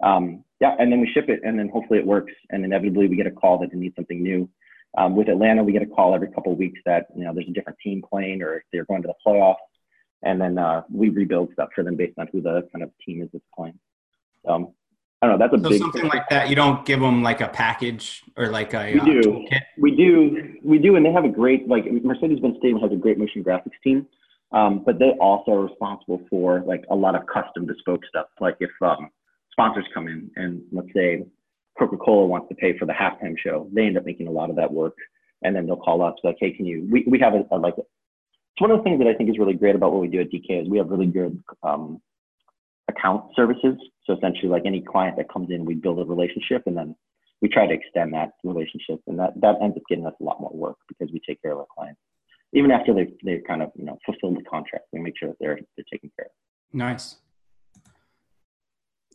[0.04, 2.34] Um, yeah, and then we ship it and then hopefully it works.
[2.50, 4.50] And inevitably we get a call that they need something new.
[4.98, 7.48] Um, with Atlanta, we get a call every couple of weeks that, you know, there's
[7.48, 9.56] a different team playing or they're going to the playoffs
[10.24, 13.22] and then uh, we rebuild stuff for them based on who the kind of team
[13.22, 13.78] is that's playing.
[14.48, 14.74] Um,
[15.22, 15.48] I don't know.
[15.48, 16.50] That's a so big something like that.
[16.50, 18.94] You don't give them like a package or like a.
[18.94, 19.46] We uh, do.
[19.78, 20.56] We do.
[20.64, 23.78] We do, and they have a great like Mercedes-Benz Stadium has a great motion graphics
[23.84, 24.08] team,
[24.52, 28.28] um, but they also are responsible for like a lot of custom bespoke stuff.
[28.40, 29.10] Like if um,
[29.52, 31.24] sponsors come in and let's say
[31.78, 34.56] Coca-Cola wants to pay for the halftime show, they end up making a lot of
[34.58, 34.96] that work,
[35.44, 36.88] and then they'll call us like, hey, can you?
[36.90, 39.40] We we have a, a like it's one of the things that I think is
[39.40, 42.02] really great about what we do at DK is we have really good um,
[42.90, 43.78] account services.
[44.06, 46.96] So essentially, like any client that comes in, we build a relationship, and then
[47.42, 50.40] we try to extend that relationship, and that that ends up getting us a lot
[50.40, 52.02] more work because we take care of our clients,
[52.54, 54.86] even after they they kind of you know fulfill the contract.
[54.92, 56.32] We make sure that they're they're taken care of.
[56.74, 57.18] Nice.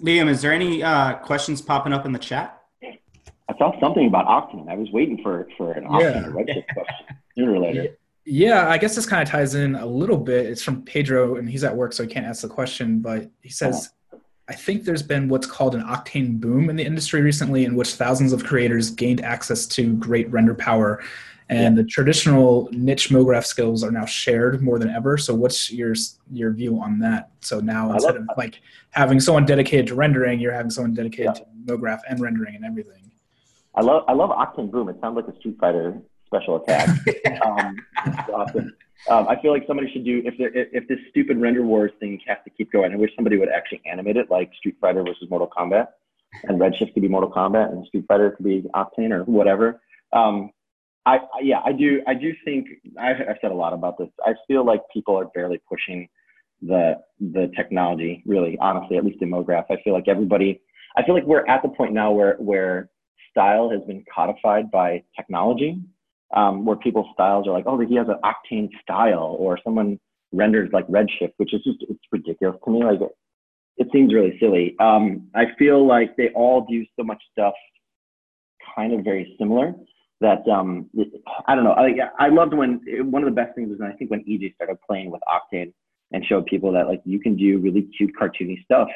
[0.00, 2.62] Liam, is there any uh, questions popping up in the chat?
[2.82, 4.68] I saw something about Octane.
[4.68, 6.26] I was waiting for for an Octane yeah.
[6.26, 7.06] or Redshift question
[7.36, 7.96] sooner or later.
[8.24, 10.46] Yeah, I guess this kind of ties in a little bit.
[10.46, 12.98] It's from Pedro, and he's at work, so he can't ask the question.
[12.98, 13.90] But he says,
[14.48, 17.94] I think there's been what's called an octane boom in the industry recently, in which
[17.94, 21.02] thousands of creators gained access to great render power.
[21.48, 21.82] And yeah.
[21.82, 25.16] the traditional niche MoGraph skills are now shared more than ever.
[25.16, 25.94] So, what's your
[26.32, 27.30] your view on that?
[27.40, 31.44] So now instead of like having someone dedicated to rendering, you're having someone dedicated yeah.
[31.44, 31.46] to
[31.78, 33.12] MoGraph and rendering and everything.
[33.76, 34.88] I love I love Octane Boom.
[34.88, 36.88] It sounds like a Street Fighter special attack.
[37.44, 37.76] um,
[38.34, 38.74] awesome.
[39.08, 42.38] Um, I feel like somebody should do if if this stupid render wars thing has
[42.44, 42.92] to keep going.
[42.92, 45.88] I wish somebody would actually animate it like Street Fighter versus Mortal Kombat,
[46.44, 49.80] and Redshift could be Mortal Kombat, and Street Fighter could be Octane or whatever.
[50.12, 50.50] Um,
[51.06, 52.02] I, I, yeah, I do.
[52.06, 52.66] I do think
[53.00, 54.08] I've, I've said a lot about this.
[54.24, 56.08] I feel like people are barely pushing
[56.60, 58.22] the the technology.
[58.26, 60.60] Really, honestly, at least in MoGraph, I feel like everybody.
[60.96, 62.90] I feel like we're at the point now where where
[63.30, 65.78] style has been codified by technology
[66.34, 69.98] um, where people's styles are like, oh, he has an octane style, or someone
[70.32, 72.84] renders like Redshift, which is just it's ridiculous to me.
[72.84, 73.16] Like it,
[73.76, 74.74] it seems really silly.
[74.80, 77.54] Um, I feel like they all do so much stuff
[78.74, 79.74] kind of very similar
[80.20, 80.88] that um,
[81.46, 81.72] I don't know.
[81.72, 84.78] I, I loved when one of the best things was I think when EJ started
[84.86, 85.72] playing with Octane
[86.12, 88.88] and showed people that like you can do really cute cartoony stuff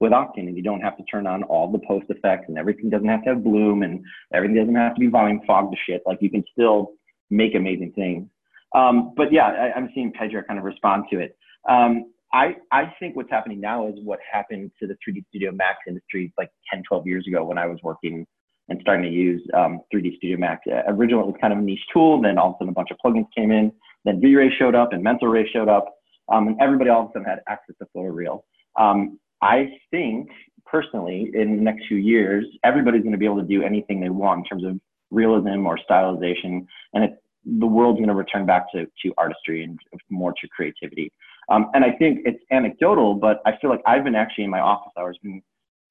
[0.00, 2.90] with Octane and you don't have to turn on all the post effects and everything
[2.90, 6.02] doesn't have to have bloom and everything doesn't have to be volume fog to shit.
[6.06, 6.92] Like you can still
[7.30, 8.28] make amazing things.
[8.74, 11.36] Um, but yeah, I, am seeing Pedro kind of respond to it.
[11.68, 15.78] Um, I, I think what's happening now is what happened to the 3D Studio Max
[15.86, 18.26] industry like 10, 12 years ago when I was working
[18.68, 20.62] and starting to use um, 3D Studio Max.
[20.66, 22.20] Uh, originally, it was kind of a niche tool.
[22.20, 23.72] Then all of a sudden, a bunch of plugins came in.
[24.04, 25.86] Then V-Ray showed up and Mental Ray showed up.
[26.32, 28.42] Um, and everybody all of a sudden had access to photoreal.
[28.78, 30.30] Um, I think
[30.64, 34.08] personally, in the next few years, everybody's going to be able to do anything they
[34.08, 38.72] want in terms of realism or stylization, and it, the world's going to return back
[38.72, 39.78] to, to artistry and
[40.10, 41.12] more to creativity.
[41.50, 44.60] Um, and I think it's anecdotal, but I feel like I've been actually in my
[44.60, 45.42] office hours been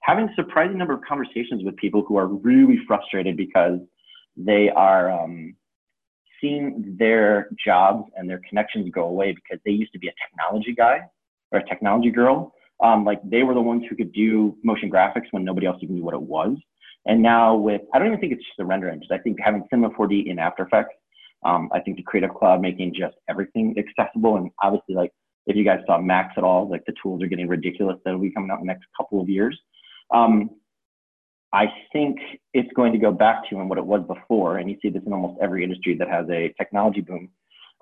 [0.04, 3.80] having a surprising number of conversations with people who are really frustrated because
[4.38, 5.56] they are um,
[6.40, 10.74] seeing their jobs and their connections go away because they used to be a technology
[10.74, 11.00] guy
[11.52, 15.28] or a technology girl um, like they were the ones who could do motion graphics
[15.32, 16.58] when nobody else even knew what it was.
[17.06, 19.12] And now with, I don't even think it's just the render engines.
[19.12, 20.96] I think having Cinema 4D in After Effects,
[21.46, 24.38] um, I think the Creative Cloud making just everything accessible.
[24.38, 25.12] And obviously, like
[25.48, 28.32] if you guys saw Max at all, like the tools are getting ridiculous that'll be
[28.32, 29.58] coming out in the next couple of years.
[30.14, 30.52] Um,
[31.54, 32.18] I think
[32.54, 35.14] it's going to go back to what it was before, and you see this in
[35.14, 37.30] almost every industry that has a technology boom.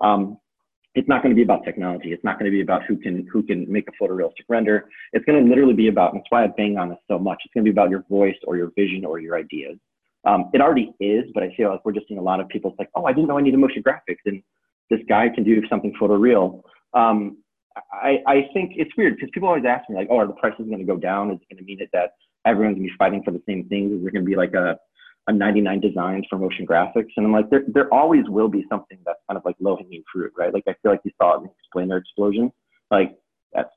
[0.00, 0.38] Um,
[0.94, 2.12] it's not going to be about technology.
[2.12, 4.90] It's not going to be about who can who can make a photorealistic render.
[5.14, 7.40] It's going to literally be about, and that's why I bang on this so much.
[7.44, 9.78] It's going to be about your voice or your vision or your ideas.
[10.26, 12.70] Um, it already is, but I feel like we're just seeing a lot of people.
[12.70, 14.42] It's like, oh, I didn't know I needed motion graphics, and
[14.90, 16.62] this guy can do something photoreal.
[16.92, 17.38] Um,
[17.90, 20.66] I, I think it's weird because people always ask me like, oh, are the prices
[20.66, 21.30] going to go down?
[21.30, 22.12] Is it going to mean that
[22.44, 23.92] everyone's to be fighting for the same things?
[23.92, 24.78] Is there going to be like a
[25.28, 27.10] a 99 designs for motion graphics.
[27.16, 30.02] And I'm like, there, there always will be something that's kind of like low hanging
[30.12, 30.52] fruit, right?
[30.52, 32.52] Like I feel like you saw it in explainer explosion.
[32.90, 33.16] Like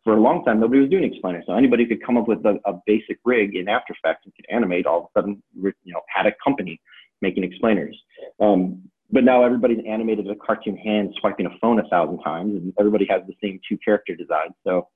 [0.04, 1.44] for a long time, nobody was doing explainer.
[1.46, 4.46] So anybody could come up with a, a basic rig in After Effects and could
[4.50, 6.82] animate all of a sudden, you know, had a company
[7.22, 7.98] making explainers.
[8.40, 12.74] Um, but now everybody's animated a cartoon hand swiping a phone a thousand times, and
[12.80, 14.50] everybody has the same two character design.
[14.66, 14.88] So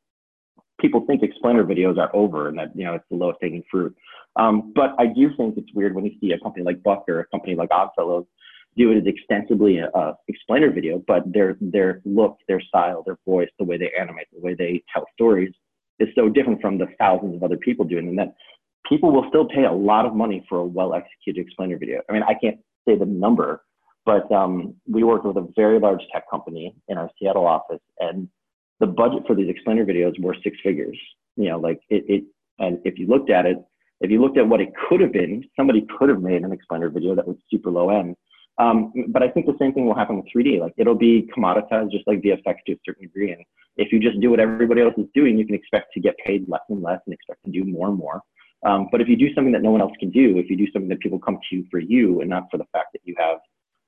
[0.80, 3.96] people think explainer videos are over and that you know it's the lowest hanging fruit.
[4.36, 7.20] Um, but I do think it's weird when you see a company like Buck or
[7.20, 8.26] a company like Oddfellows
[8.78, 13.18] do it as extensively a, a explainer video, but their their look, their style, their
[13.26, 15.54] voice, the way they animate, the way they tell stories
[16.00, 18.34] is so different from the thousands of other people doing, and that
[18.88, 22.02] people will still pay a lot of money for a well executed explainer video.
[22.10, 23.64] I mean, I can't say the number,
[24.06, 28.30] but um, we worked with a very large tech company in our Seattle office, and
[28.80, 30.98] the budget for these explainer videos were six figures.
[31.36, 32.24] You know, like it, it
[32.60, 33.58] and if you looked at it,
[34.02, 36.90] if you looked at what it could have been, somebody could have made an explainer
[36.90, 38.16] video that was super low end
[38.60, 40.60] um, but I think the same thing will happen with 3D.
[40.60, 43.32] Like it'll be commoditized just like VFX to a certain degree.
[43.32, 43.42] And
[43.78, 46.48] if you just do what everybody else is doing, you can expect to get paid
[46.50, 48.22] less and less and expect to do more and more.
[48.66, 50.70] Um, but if you do something that no one else can do, if you do
[50.74, 53.16] something that people come to you for you and not for the fact that you
[53.18, 53.38] have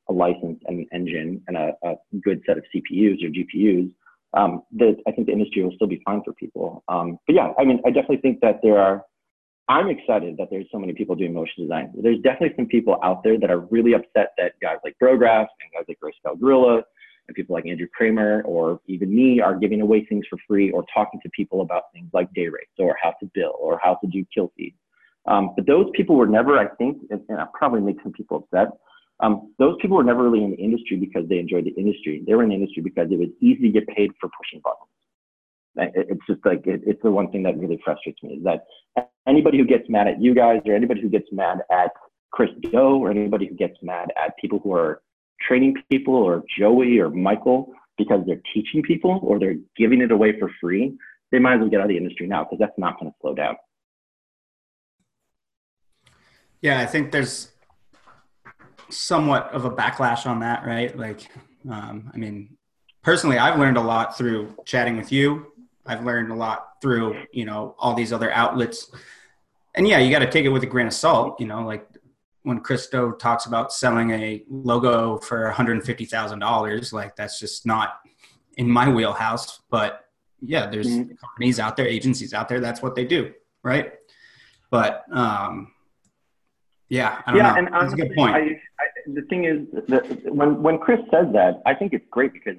[0.09, 3.93] a license and an engine and a, a good set of CPUs or GPUs,
[4.33, 6.83] um, that I think the industry will still be fine for people.
[6.87, 9.03] Um, but yeah, I mean, I definitely think that there are
[9.69, 11.93] I'm excited that there's so many people doing motion design.
[11.95, 15.71] There's definitely some people out there that are really upset that guys like Brographs and
[15.73, 16.83] guys like Grayscale Gorilla
[17.27, 20.83] and people like Andrew Kramer or even me are giving away things for free or
[20.93, 24.07] talking to people about things like day rates or how to bill or how to
[24.07, 24.75] do kill feed.
[25.25, 28.37] Um, but those people were never, I think, and, and I probably make some people
[28.37, 28.69] upset.
[29.21, 32.23] Um, those people were never really in the industry because they enjoyed the industry.
[32.25, 34.91] They were in the industry because it was easy to get paid for pushing buttons
[35.75, 38.65] it's just like it, it's the one thing that really frustrates me is that
[39.27, 41.91] anybody who gets mad at you guys or anybody who gets mad at
[42.31, 45.01] Chris Do or anybody who gets mad at people who are
[45.47, 50.37] training people or Joey or Michael because they're teaching people or they're giving it away
[50.39, 50.97] for free,
[51.31, 53.17] they might as well get out of the industry now because that's not going to
[53.21, 53.55] slow down.
[56.61, 57.51] Yeah, I think there's
[58.91, 60.95] somewhat of a backlash on that, right?
[60.97, 61.27] Like,
[61.69, 62.57] um, I mean,
[63.01, 65.51] personally, I've learned a lot through chatting with you
[65.85, 68.91] I've learned a lot through, you know, all these other outlets.
[69.75, 71.87] And yeah, you got to take it with a grain of salt, you know, like
[72.43, 77.99] when Chris Do talks about selling a logo for $150,000, like that's just not
[78.57, 79.61] in my wheelhouse.
[79.69, 80.05] But
[80.41, 81.13] yeah, there's mm-hmm.
[81.15, 83.33] companies out there, agencies out there, that's what they do.
[83.63, 83.93] Right.
[84.69, 85.71] But, um,
[86.91, 87.55] yeah, yeah, know.
[87.55, 88.35] and that's honestly, a good point.
[88.35, 92.33] I, I, the thing is that when, when Chris says that, I think it's great
[92.33, 92.57] because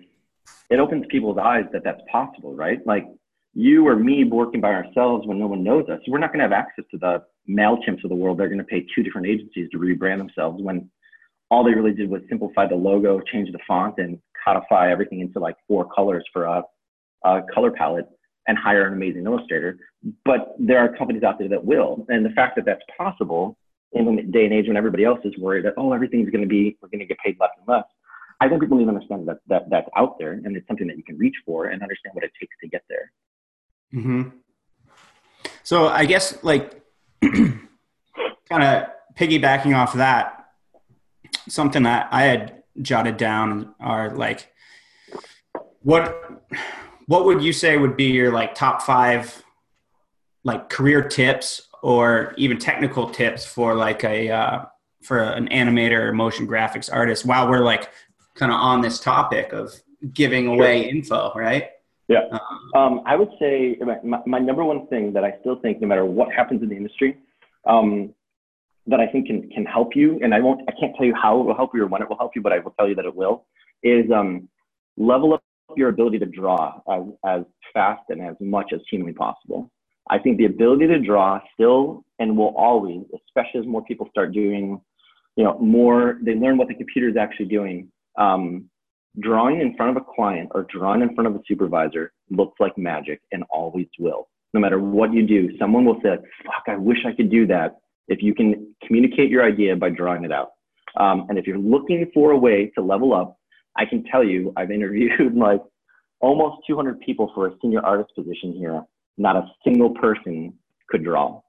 [0.71, 2.81] it opens people's eyes that that's possible, right?
[2.87, 3.05] Like
[3.53, 6.45] you or me working by ourselves when no one knows us, we're not going to
[6.45, 8.39] have access to the MailChimps of the world.
[8.39, 10.89] They're going to pay two different agencies to rebrand themselves when
[11.51, 15.41] all they really did was simplify the logo, change the font, and codify everything into
[15.41, 16.63] like four colors for a,
[17.25, 18.09] a color palette
[18.49, 19.79] and hire an amazing illustrator.
[20.25, 22.07] But there are companies out there that will.
[22.09, 23.59] And the fact that that's possible
[23.95, 26.49] in the day and age when everybody else is worried that, oh, everything's going to
[26.49, 27.85] be, we're going to get paid less and less
[28.43, 30.97] I think people need to understand that, that that's out there and it's something that
[30.97, 33.13] you can reach for and understand what it takes to get there.
[33.93, 34.23] hmm
[35.63, 36.83] So I guess like
[37.23, 37.69] kind
[38.51, 40.49] of piggybacking off that,
[41.49, 44.53] something that I had jotted down are like,
[45.83, 46.43] what,
[47.07, 49.45] what would you say would be your like top five,
[50.43, 54.65] like career tips or even technical tips for like a, uh,
[55.03, 57.91] for an animator or motion graphics artist while we're like
[58.35, 59.73] kind of on this topic of
[60.13, 60.91] giving away sure.
[60.91, 61.71] info, right?
[62.09, 62.23] Yeah.
[62.31, 62.41] Um,
[62.75, 66.05] um, I would say my, my, number one thing that I still think, no matter
[66.05, 67.19] what happens in the industry,
[67.67, 68.15] um,
[68.87, 71.41] that I think can, can help you, and I won't, I can't tell you how
[71.41, 72.95] it will help you or when it will help you, but I will tell you
[72.97, 73.47] that it will,
[73.83, 74.49] is um,
[74.97, 75.43] level up
[75.77, 77.43] your ability to draw as, as
[77.73, 79.71] fast and as much as humanly possible.
[80.11, 84.33] I think the ability to draw still and will always, especially as more people start
[84.33, 84.81] doing,
[85.37, 87.89] you know, more, they learn what the computer is actually doing
[88.19, 88.69] um,
[89.21, 92.77] drawing in front of a client or drawing in front of a supervisor looks like
[92.79, 94.29] magic and always will.
[94.55, 97.77] No matter what you do, someone will say, fuck, I wish I could do that.
[98.09, 100.51] If you can communicate your idea by drawing it out.
[100.97, 103.37] Um, and if you're looking for a way to level up,
[103.77, 105.63] I can tell you, I've interviewed like
[106.21, 108.83] almost 200 people for a senior artist position here.
[109.19, 110.55] Not a single person
[110.89, 111.41] could draw.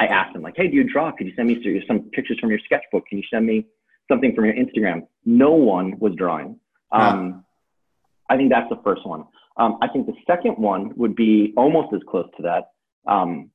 [0.00, 1.10] I asked them like, hey, do you draw?
[1.12, 3.04] Could you send me some pictures from your sketchbook?
[3.08, 3.66] Can you send me
[4.08, 5.06] something from your Instagram.
[5.24, 6.58] No one was drawing.
[6.90, 7.44] Um,
[8.30, 9.24] I think that's the first one.
[9.56, 12.70] Um, I think the second one would be almost as close to that.
[13.10, 13.50] Um,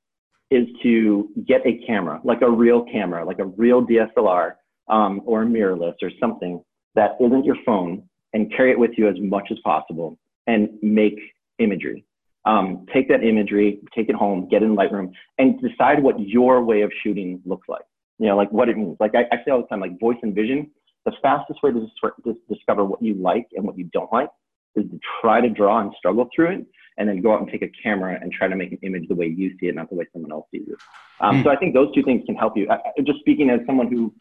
[0.51, 4.53] is to get a camera, like a real camera, like a real DSLR
[4.87, 8.03] um, or a mirrorless or something that isn't your phone,
[8.33, 11.19] and carry it with you as much as possible and make
[11.57, 12.05] imagery.
[12.45, 16.81] Um, take that imagery, take it home, get in Lightroom, and decide what your way
[16.81, 17.83] of shooting looks like
[18.19, 18.97] you know, like what it means.
[18.99, 20.71] Like I, I say all the time, like voice and vision
[21.05, 21.87] the fastest way to
[22.23, 24.29] dis- discover what you like and what you don't like
[24.75, 26.65] is to try to draw and struggle through it
[26.97, 29.15] and then go out and take a camera and try to make an image the
[29.15, 30.77] way you see it, not the way someone else sees it.
[31.19, 31.43] Um, mm.
[31.43, 32.69] So I think those two things can help you.
[32.69, 34.13] I, just speaking as someone who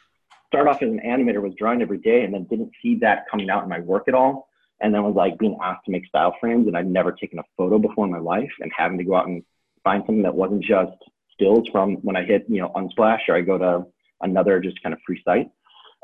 [0.48, 3.48] started off as an animator, was drawing every day, and then didn't see that coming
[3.48, 4.48] out in my work at all,
[4.82, 7.44] and then was like being asked to make style frames, and I'd never taken a
[7.56, 9.42] photo before in my life, and having to go out and
[9.84, 10.92] find something that wasn't just
[11.32, 13.86] stills from when I hit, you know, Unsplash or I go to
[14.20, 15.50] another just kind of free site.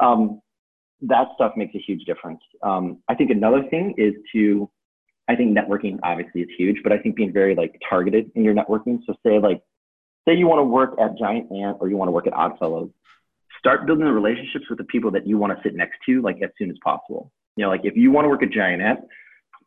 [0.00, 0.40] Um,
[1.02, 2.40] that stuff makes a huge difference.
[2.62, 4.70] Um, I think another thing is to
[5.28, 8.54] I think networking obviously is huge, but I think being very like targeted in your
[8.54, 9.00] networking.
[9.06, 9.62] So say like,
[10.26, 12.90] say you want to work at Giant Ant or you want to work at Oddfellows,
[13.58, 16.40] start building the relationships with the people that you want to sit next to like
[16.42, 17.30] as soon as possible.
[17.58, 19.00] You know, like if you want to work at Giant Ant,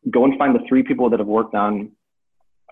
[0.10, 1.92] go and find the three people that have worked on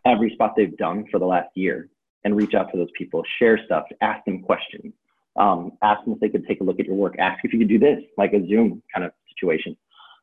[0.06, 1.90] every spot they've done for the last year
[2.24, 4.94] and reach out to those people, share stuff, ask them questions,
[5.36, 7.60] um, ask them if they could take a look at your work, ask if you
[7.60, 9.76] could do this, like a Zoom kind of situation.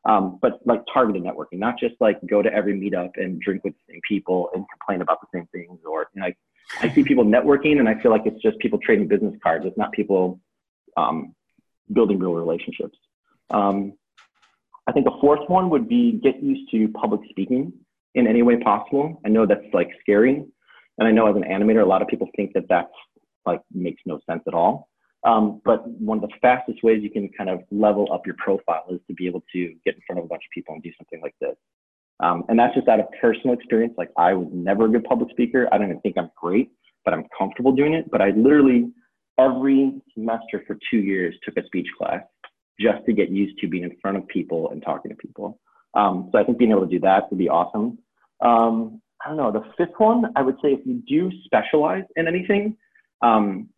[0.05, 3.75] Um, but like targeted networking, not just like go to every meetup and drink with
[3.75, 5.79] the same people and complain about the same things.
[5.87, 6.37] Or you know, like
[6.81, 9.63] I see people networking, and I feel like it's just people trading business cards.
[9.67, 10.39] It's not people
[10.95, 11.35] um,
[11.93, 12.97] building real relationships.
[13.51, 13.93] Um,
[14.87, 17.73] I think a fourth one would be get used to public speaking
[18.15, 19.21] in any way possible.
[19.25, 20.43] I know that's like scary,
[20.97, 22.91] and I know as an animator, a lot of people think that that's
[23.45, 24.89] like makes no sense at all.
[25.23, 28.85] Um, but one of the fastest ways you can kind of level up your profile
[28.89, 30.91] is to be able to get in front of a bunch of people and do
[30.97, 31.55] something like this.
[32.19, 33.93] Um, and that's just out of personal experience.
[33.97, 35.67] Like I was never a good public speaker.
[35.71, 36.71] I don't even think I'm great,
[37.03, 38.09] but I'm comfortable doing it.
[38.09, 38.91] But I literally
[39.39, 42.21] every semester for two years took a speech class
[42.79, 45.59] just to get used to being in front of people and talking to people.
[45.93, 47.97] Um, so I think being able to do that would be awesome.
[48.41, 49.51] Um, I don't know.
[49.51, 52.77] The fifth one, I would say if you do specialize in anything,
[53.21, 53.69] um,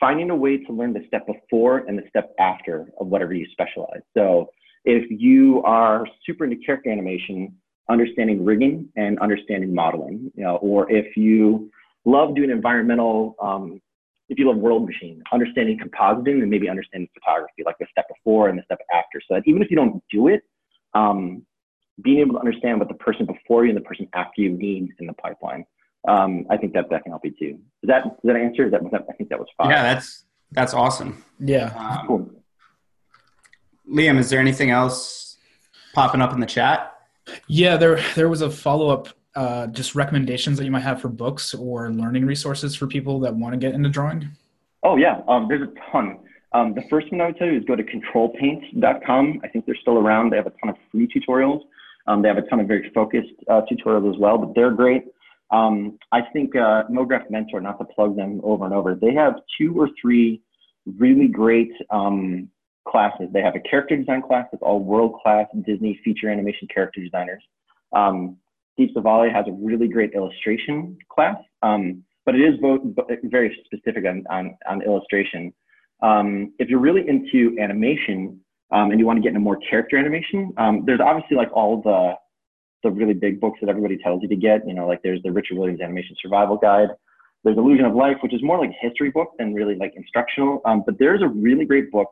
[0.00, 3.46] finding a way to learn the step before and the step after of whatever you
[3.52, 4.00] specialize.
[4.16, 4.50] So
[4.84, 7.54] if you are super into character animation,
[7.88, 11.70] understanding rigging and understanding modeling, you know, or if you
[12.04, 13.80] love doing environmental, um,
[14.32, 18.48] if you love world machine, understanding compositing and maybe understanding photography, like the step before
[18.48, 19.20] and the step after.
[19.20, 20.42] So that even if you don't do it,
[20.94, 21.46] um,
[22.02, 24.92] being able to understand what the person before you and the person after you needs
[24.98, 25.64] in the pipeline
[26.08, 27.58] um, I think that that can help you too.
[27.82, 28.68] Does that does that answer?
[28.70, 29.70] That, that I think that was fine.
[29.70, 31.24] Yeah, that's that's awesome.
[31.38, 31.72] Yeah.
[31.76, 32.30] Um, cool.
[33.88, 35.36] Liam, is there anything else
[35.94, 36.94] popping up in the chat?
[37.46, 39.08] Yeah, there there was a follow up.
[39.34, 43.34] Uh, just recommendations that you might have for books or learning resources for people that
[43.34, 44.28] want to get into drawing.
[44.82, 46.18] Oh yeah, um, there's a ton.
[46.52, 49.40] Um, the first one I would tell you is go to controlpaint.com.
[49.42, 50.30] I think they're still around.
[50.30, 51.62] They have a ton of free tutorials.
[52.06, 55.04] Um, they have a ton of very focused uh, tutorials as well, but they're great.
[55.50, 59.34] Um, I think uh, MoGraph Mentor, not to plug them over and over, they have
[59.58, 60.42] two or three
[60.98, 62.48] really great um,
[62.88, 63.28] classes.
[63.32, 67.42] They have a character design class with all world class Disney feature animation character designers.
[67.92, 68.38] Um,
[68.76, 72.80] Deep Savali has a really great illustration class, um, but it is both,
[73.24, 75.52] very specific on, on, on illustration.
[76.02, 78.40] Um, if you're really into animation
[78.72, 81.80] um, and you want to get into more character animation, um, there's obviously like all
[81.82, 82.14] the
[82.82, 84.66] the really big books that everybody tells you to get.
[84.66, 86.88] You know, like there's the Richard Williams Animation Survival Guide.
[87.44, 90.60] There's Illusion of Life, which is more like a history book than really like instructional.
[90.64, 92.08] Um, but there's a really great book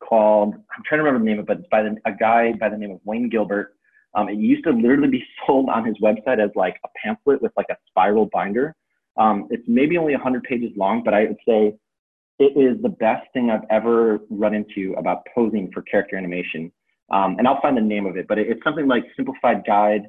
[0.00, 2.52] called I'm trying to remember the name of it, but it's by the, a guy
[2.58, 3.76] by the name of Wayne Gilbert.
[4.14, 7.52] Um, it used to literally be sold on his website as like a pamphlet with
[7.56, 8.74] like a spiral binder.
[9.16, 11.74] Um, it's maybe only 100 pages long, but I would say
[12.38, 16.72] it is the best thing I've ever run into about posing for character animation.
[17.12, 20.06] Um, and I'll find the name of it, but it, it's something like Simplified Guide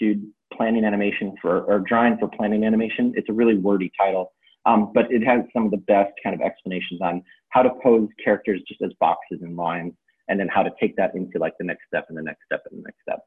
[0.00, 0.20] to
[0.52, 3.12] Planning Animation for, or Drawing for Planning Animation.
[3.16, 4.32] It's a really wordy title,
[4.66, 8.08] um, but it has some of the best kind of explanations on how to pose
[8.22, 9.92] characters just as boxes and lines,
[10.28, 12.62] and then how to take that into like the next step and the next step
[12.70, 13.20] and the next step.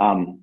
[0.00, 0.40] Um,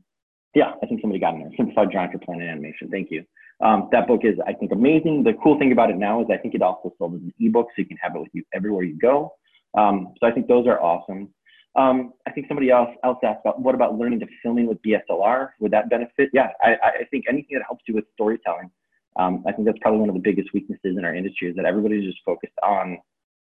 [0.55, 1.51] yeah, I think somebody got in there.
[1.57, 2.89] Simplified Drawing for Planning Animation.
[2.89, 3.23] Thank you.
[3.59, 5.23] Um, that book is, I think, amazing.
[5.23, 7.67] The cool thing about it now is I think it also sold as an ebook,
[7.75, 9.33] so you can have it with you everywhere you go.
[9.77, 11.29] Um, so I think those are awesome.
[11.75, 15.49] Um, I think somebody else else asked about what about learning to filming with DSLR?
[15.59, 16.29] Would that benefit?
[16.33, 18.71] Yeah, I, I think anything that helps you with storytelling.
[19.17, 21.65] Um, I think that's probably one of the biggest weaknesses in our industry is that
[21.65, 22.97] everybody's just focused on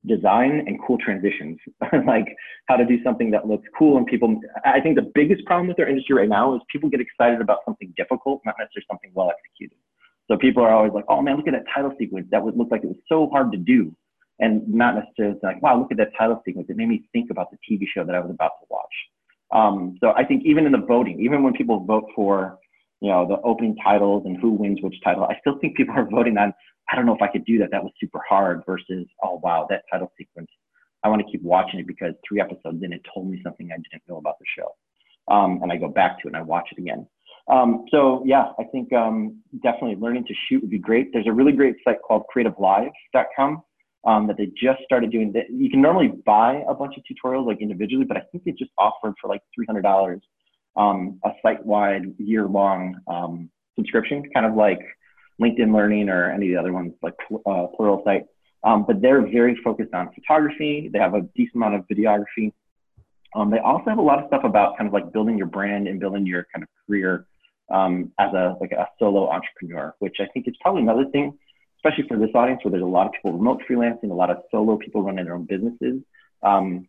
[0.08, 1.60] design and cool transitions,
[2.06, 2.28] like
[2.68, 4.40] how to do something that looks cool and people.
[4.66, 7.60] I think the biggest problem with our industry right now is people get excited about
[7.66, 9.78] something difficult, not necessarily something well executed.
[10.30, 12.28] So people are always like, "Oh man, look at that title sequence.
[12.32, 13.96] That would look like it was so hard to do."
[14.42, 16.68] and not necessarily like, wow, look at that title sequence.
[16.68, 18.94] It made me think about the TV show that I was about to watch.
[19.54, 22.58] Um, so I think even in the voting, even when people vote for,
[23.02, 26.10] you know, the opening titles and who wins which title, I still think people are
[26.10, 26.54] voting on,
[26.92, 27.72] I don't know if I could do that.
[27.72, 30.50] That was super hard versus, oh, wow, that title sequence
[31.04, 33.78] I want to keep watching it because three episodes in, it told me something I
[33.78, 35.34] didn't know about the show.
[35.34, 37.08] Um, and I go back to it and I watch it again.
[37.48, 41.12] Um, so yeah, I think um, definitely learning to shoot would be great.
[41.12, 43.64] There's a really great site called creativelive.com
[44.06, 45.32] um, that they just started doing.
[45.34, 48.52] That you can normally buy a bunch of tutorials like individually, but I think they
[48.52, 50.22] just offered for like $300
[50.76, 54.80] um, a site-wide year-long um, subscription, kind of like
[55.42, 58.26] LinkedIn Learning or any of the other ones like uh, Pluralsight.
[58.64, 60.90] Um, but they're very focused on photography.
[60.92, 62.54] They have a decent amount of videography.
[63.36, 65.88] Um, they also have a lot of stuff about kind of like building your brand
[65.88, 67.26] and building your kind of career
[67.72, 71.38] um, as a like a solo entrepreneur, which I think is probably another thing,
[71.78, 74.38] especially for this audience where there's a lot of people remote freelancing, a lot of
[74.52, 76.02] solo people running their own businesses.
[76.44, 76.88] Um,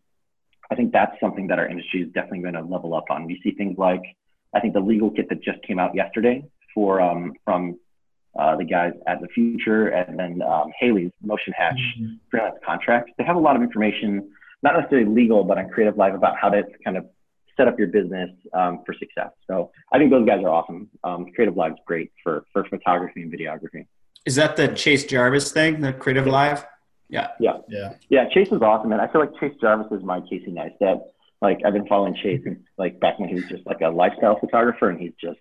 [0.69, 3.25] I think that's something that our industry is definitely going to level up on.
[3.25, 4.01] We see things like
[4.53, 6.45] I think the legal kit that just came out yesterday
[6.75, 7.79] for um, from
[8.37, 12.15] uh, the guys at the Futur, and then um, Hayley's Motion Hatch mm-hmm.
[12.29, 13.11] freelance contracts.
[13.17, 14.31] They have a lot of information,
[14.63, 17.05] not necessarily legal, but on Creative Live about how to kind of
[17.55, 19.29] set up your business um, for success.
[19.47, 20.89] So I think those guys are awesome.
[21.03, 23.85] Um, Creative Live is great for for photography and videography.
[24.25, 26.65] Is that the Chase Jarvis thing, the Creative Live?
[27.09, 27.27] Yeah.
[27.39, 27.57] Yeah.
[27.67, 27.93] Yeah.
[28.09, 28.29] Yeah.
[28.29, 31.01] Chase is awesome, and I feel like Chase Jarvis is my Casey Neistat.
[31.41, 34.39] Like I've been following Chase since like back when he was just like a lifestyle
[34.39, 35.39] photographer, and he's just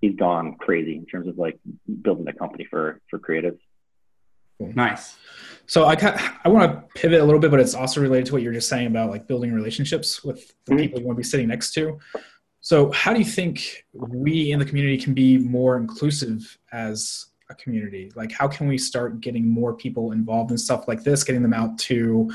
[0.00, 1.58] he's gone crazy in terms of like
[2.02, 3.58] building the company for for creatives.
[4.60, 5.16] Nice.
[5.66, 5.94] So I
[6.44, 8.68] I want to pivot a little bit, but it's also related to what you're just
[8.68, 10.80] saying about like building relationships with the mm-hmm.
[10.80, 11.98] people you want to be sitting next to.
[12.60, 17.54] So how do you think we in the community can be more inclusive as a
[17.54, 18.10] community?
[18.16, 21.54] Like how can we start getting more people involved in stuff like this, getting them
[21.54, 22.30] out to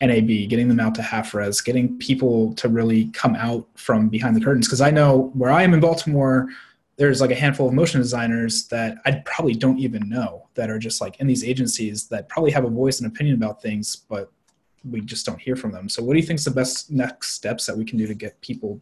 [0.00, 4.34] NAB, getting them out to Half Rez, getting people to really come out from behind
[4.34, 4.66] the curtains?
[4.66, 6.48] Because I know where I am in Baltimore,
[6.98, 10.80] there's like a handful of motion designers that I probably don't even know that are
[10.80, 14.32] just like in these agencies that probably have a voice and opinion about things, but
[14.84, 15.88] we just don't hear from them.
[15.88, 18.14] So, what do you think is the best next steps that we can do to
[18.14, 18.80] get people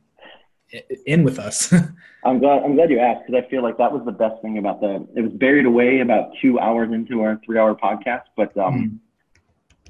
[1.05, 1.73] in with us?
[2.25, 4.57] I'm glad I'm glad you asked because I feel like that was the best thing
[4.57, 5.07] about the.
[5.15, 9.41] It was buried away about two hours into our three-hour podcast, but um, mm.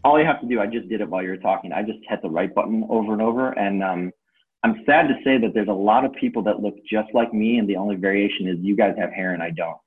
[0.04, 1.72] all you have to do, I just did it while you were talking.
[1.72, 4.12] I just hit the right button over and over, and um,
[4.66, 7.58] I'm sad to say that there's a lot of people that look just like me,
[7.58, 9.78] and the only variation is you guys have hair and I don't.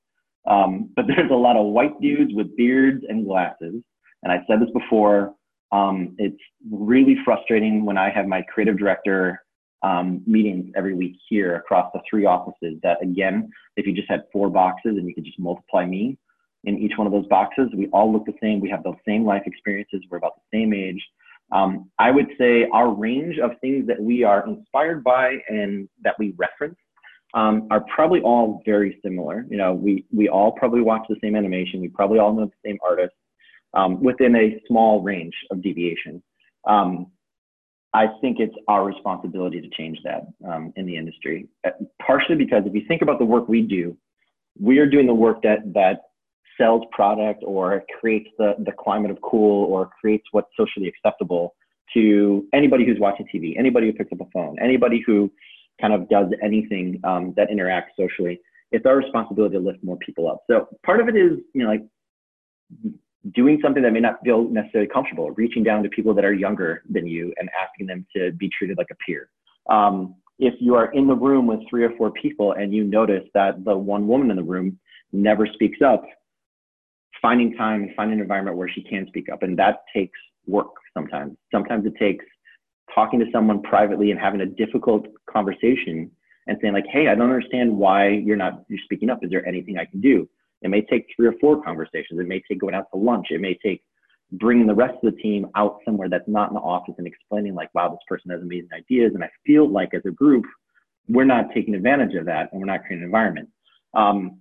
[0.48, 3.84] Um, but there's a lot of white dudes with beards and glasses.
[4.24, 5.34] And I said this before.
[5.74, 9.44] Um, it's really frustrating when I have my creative director
[9.84, 12.80] um, meetings every week here across the three offices.
[12.82, 16.18] That again, if you just had four boxes and you could just multiply me
[16.64, 18.62] in each one of those boxes, we all look the same.
[18.62, 20.04] We have the same life experiences.
[20.10, 21.06] We're about the same age.
[21.52, 26.16] Um, I would say our range of things that we are inspired by and that
[26.20, 26.78] we reference
[27.34, 29.46] um, are probably all very similar.
[29.50, 31.82] You know, we we all probably watch the same animation.
[31.82, 33.14] We probably all know the same artist
[33.74, 36.24] um, within a small range of deviation.
[36.68, 37.08] Um,
[37.94, 41.48] I think it's our responsibility to change that um, in the industry.
[41.66, 41.72] Uh,
[42.02, 43.98] partially because if you think about the work we do,
[44.60, 46.02] we are doing the work that that
[46.60, 51.56] sells product or creates the, the climate of cool or creates what's socially acceptable
[51.94, 55.32] to anybody who's watching TV, anybody who picks up a phone, anybody who
[55.82, 58.40] kind of does anything um, that interacts socially.
[58.72, 60.44] It's our responsibility to lift more people up.
[60.50, 61.84] So part of it is, you know, like
[63.34, 66.84] doing something that may not feel necessarily comfortable, reaching down to people that are younger
[66.90, 69.30] than you and asking them to be treated like a peer.
[69.70, 73.24] Um, if you are in the room with three or four people and you notice
[73.34, 74.80] that the one woman in the room
[75.12, 76.06] never speaks up,
[77.22, 79.44] finding time and finding an environment where she can speak up.
[79.44, 81.36] And that takes work sometimes.
[81.52, 82.26] Sometimes it takes
[82.94, 86.10] talking to someone privately and having a difficult conversation
[86.48, 89.24] and saying like, hey, I don't understand why you're not you're speaking up.
[89.24, 90.28] Is there anything I can do?
[90.62, 92.20] It may take three or four conversations.
[92.20, 93.28] It may take going out to lunch.
[93.30, 93.84] It may take
[94.34, 97.56] bringing the rest of the team out somewhere that's not in the office and explaining
[97.56, 99.12] like, wow, this person has amazing ideas.
[99.16, 100.46] And I feel like as a group,
[101.08, 103.50] we're not taking advantage of that and we're not creating an environment.
[103.94, 104.40] Um,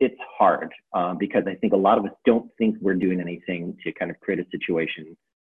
[0.00, 3.76] it's hard uh, because I think a lot of us don't think we're doing anything
[3.84, 5.16] to kind of create a situation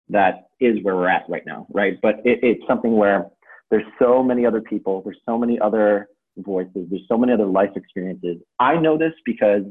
[0.08, 1.98] that is where we're at right now, right?
[2.02, 3.26] But it, it's something where
[3.70, 7.70] there's so many other people, there's so many other voices, there's so many other life
[7.76, 8.38] experiences.
[8.58, 9.62] I know this because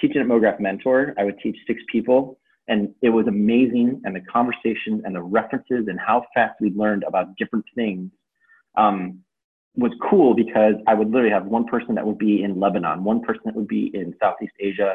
[0.00, 4.00] teaching at MoGraph Mentor, I would teach six people, and it was amazing.
[4.04, 8.10] And the conversations and the references and how fast we learned about different things
[8.76, 9.18] um,
[9.76, 13.20] was cool because I would literally have one person that would be in Lebanon, one
[13.20, 14.94] person that would be in Southeast Asia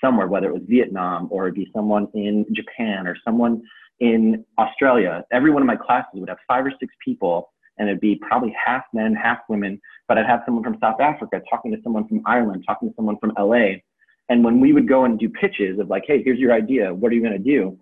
[0.00, 3.62] somewhere, whether it was Vietnam or it'd be someone in Japan or someone
[4.00, 5.24] in Australia.
[5.32, 8.54] Every one of my classes would have five or six people and it'd be probably
[8.64, 12.22] half men, half women, but I'd have someone from South Africa talking to someone from
[12.24, 13.80] Ireland, talking to someone from LA.
[14.28, 17.10] And when we would go and do pitches of like, hey, here's your idea, what
[17.12, 17.78] are you going to do?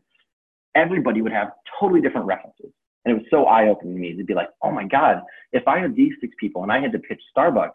[0.74, 2.70] everybody would have totally different references.
[3.04, 5.22] And it was so eye opening to me to be like, oh my God,
[5.52, 7.70] if I had these six people and I had to pitch Starbucks,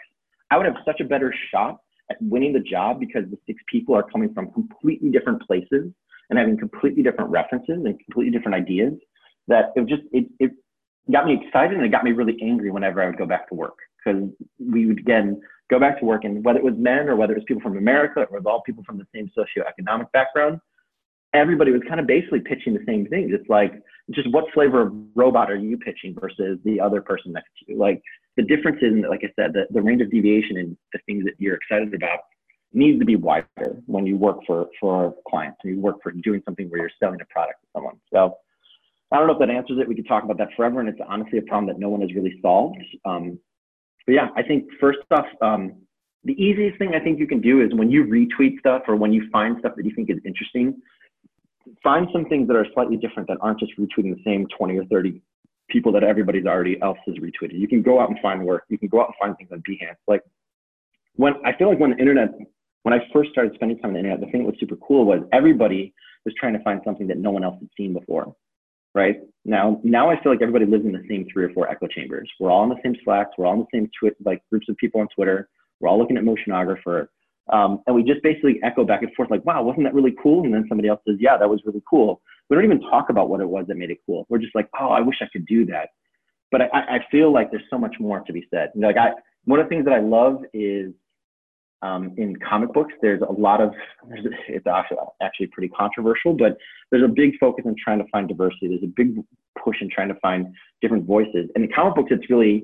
[0.51, 3.93] I would have such a better shot at winning the job because the six people
[3.95, 5.91] are coming from completely different places
[6.29, 8.93] and having completely different references and completely different ideas
[9.47, 10.51] that it just, it, it
[11.11, 13.55] got me excited and it got me really angry whenever I would go back to
[13.55, 17.15] work because we would again go back to work and whether it was men or
[17.15, 20.11] whether it was people from America or it was all people from the same socioeconomic
[20.13, 20.59] background,
[21.33, 23.31] everybody was kind of basically pitching the same things.
[23.33, 23.73] It's like,
[24.11, 27.77] just what flavor of robot are you pitching versus the other person next to you?
[27.77, 28.01] Like
[28.37, 31.33] the difference in, like I said, the, the range of deviation in the things that
[31.39, 32.19] you're excited about
[32.73, 33.45] needs to be wider
[33.85, 37.19] when you work for, for clients and you work for doing something where you're selling
[37.21, 37.95] a product to someone.
[38.13, 38.35] So
[39.11, 39.87] I don't know if that answers it.
[39.87, 40.79] We could talk about that forever.
[40.79, 42.77] And it's honestly a problem that no one has really solved.
[43.05, 43.39] Um,
[44.05, 45.75] but yeah, I think first off, um,
[46.23, 49.13] the easiest thing I think you can do is when you retweet stuff or when
[49.13, 50.81] you find stuff that you think is interesting,
[51.83, 54.85] find some things that are slightly different that aren't just retweeting the same 20 or
[54.85, 55.21] 30
[55.69, 57.59] people that everybody's already else has retweeted.
[57.59, 58.63] You can go out and find work.
[58.69, 59.97] You can go out and find things on Behance.
[60.07, 60.21] Like
[61.15, 62.29] when I feel like when the internet,
[62.83, 65.05] when I first started spending time on the internet, the thing that was super cool
[65.05, 65.93] was everybody
[66.25, 68.33] was trying to find something that no one else had seen before.
[68.95, 71.87] Right now, now I feel like everybody lives in the same three or four echo
[71.87, 72.29] chambers.
[72.39, 73.31] We're all in the same Slacks.
[73.37, 75.49] We're all in the same twi- like groups of people on Twitter.
[75.79, 77.07] We're all looking at Motionographer.
[77.49, 80.43] Um, and we just basically echo back and forth like, wow, wasn't that really cool?
[80.43, 82.21] And then somebody else says, yeah, that was really cool.
[82.49, 84.25] We don't even talk about what it was that made it cool.
[84.29, 85.89] We're just like, oh, I wish I could do that.
[86.51, 88.71] But I, I feel like there's so much more to be said.
[88.75, 89.11] Like I,
[89.45, 90.93] one of the things that I love is
[91.81, 93.71] um, in comic books, there's a lot of,
[94.47, 96.57] it's actually, actually pretty controversial, but
[96.91, 98.67] there's a big focus on trying to find diversity.
[98.67, 99.23] There's a big
[99.61, 101.49] push in trying to find different voices.
[101.55, 102.63] And in comic books, it's really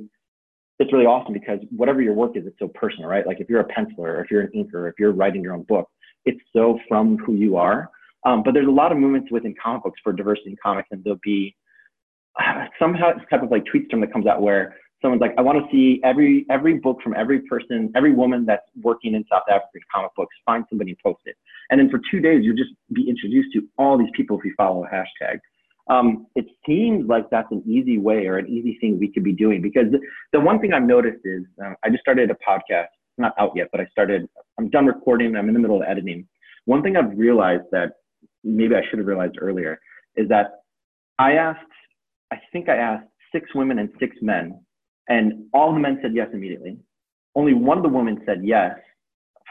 [0.79, 3.25] it's really awesome because whatever your work is, it's so personal, right?
[3.25, 5.89] Like if you're a penciler, if you're an inker, if you're writing your own book,
[6.25, 7.89] it's so from who you are.
[8.25, 11.03] Um, but there's a lot of movements within comic books for diversity in comics, and
[11.03, 11.55] there'll be
[12.39, 15.59] uh, some type of like tweet storm that comes out where someone's like, I want
[15.59, 19.81] to see every every book from every person, every woman that's working in South African
[19.93, 21.35] comic books, find somebody and post it.
[21.69, 24.53] And then for two days, you'll just be introduced to all these people if you
[24.57, 25.39] follow a hashtag
[25.87, 29.33] um, it seems like that's an easy way or an easy thing we could be
[29.33, 29.99] doing because the,
[30.31, 33.67] the one thing I've noticed is uh, I just started a podcast, not out yet,
[33.71, 34.27] but I started,
[34.57, 36.27] I'm done recording, I'm in the middle of editing.
[36.65, 37.93] One thing I've realized that
[38.43, 39.79] maybe I should have realized earlier
[40.15, 40.61] is that
[41.19, 41.59] I asked,
[42.31, 44.59] I think I asked six women and six men,
[45.09, 46.77] and all the men said yes immediately.
[47.35, 48.77] Only one of the women said yes.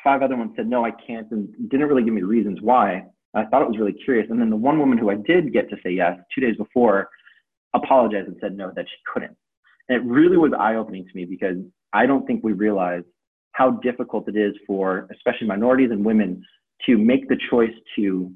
[0.03, 3.05] Five other ones said no, I can't, and didn't really give me reasons why.
[3.35, 4.27] I thought it was really curious.
[4.31, 7.09] And then the one woman who I did get to say yes two days before
[7.75, 9.37] apologized and said no, that she couldn't.
[9.89, 11.57] And it really was eye opening to me because
[11.93, 13.03] I don't think we realize
[13.53, 16.43] how difficult it is for especially minorities and women
[16.87, 18.33] to make the choice to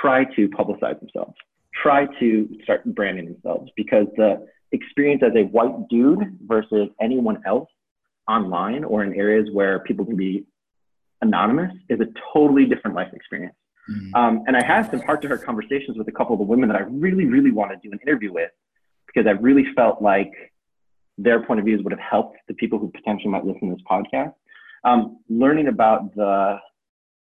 [0.00, 1.34] try to publicize themselves,
[1.82, 7.68] try to start branding themselves because the experience as a white dude versus anyone else
[8.28, 10.44] online or in areas where people can be
[11.22, 13.54] anonymous is a totally different life experience.
[13.90, 14.14] Mm-hmm.
[14.14, 16.68] Um, and I had some heart to heart conversations with a couple of the women
[16.68, 18.50] that I really, really want to do an interview with
[19.06, 20.32] because I really felt like
[21.16, 23.84] their point of views would have helped the people who potentially might listen to this
[23.90, 24.34] podcast.
[24.84, 26.58] Um, learning about the,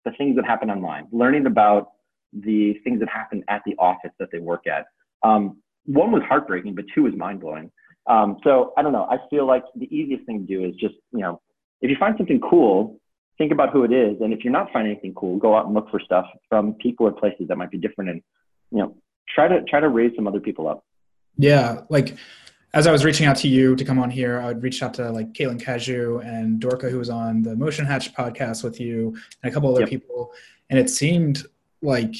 [0.05, 1.91] the things that happen online, learning about
[2.33, 4.85] the things that happen at the office that they work at.
[5.23, 7.71] Um, one was heartbreaking, but two was mind blowing.
[8.07, 9.07] Um, so I don't know.
[9.09, 11.41] I feel like the easiest thing to do is just, you know,
[11.81, 12.99] if you find something cool,
[13.37, 14.21] think about who it is.
[14.21, 17.07] And if you're not finding anything cool, go out and look for stuff from people
[17.07, 18.21] or places that might be different and,
[18.71, 18.95] you know,
[19.27, 20.83] try to try to raise some other people up.
[21.37, 21.81] Yeah.
[21.89, 22.17] Like
[22.73, 24.93] as I was reaching out to you to come on here, I would reach out
[24.95, 29.15] to like Caitlin Cadieux and Dorca, who was on the Motion Hatch podcast with you
[29.43, 29.89] and a couple other yep.
[29.89, 30.31] people.
[30.69, 31.43] And it seemed
[31.81, 32.15] like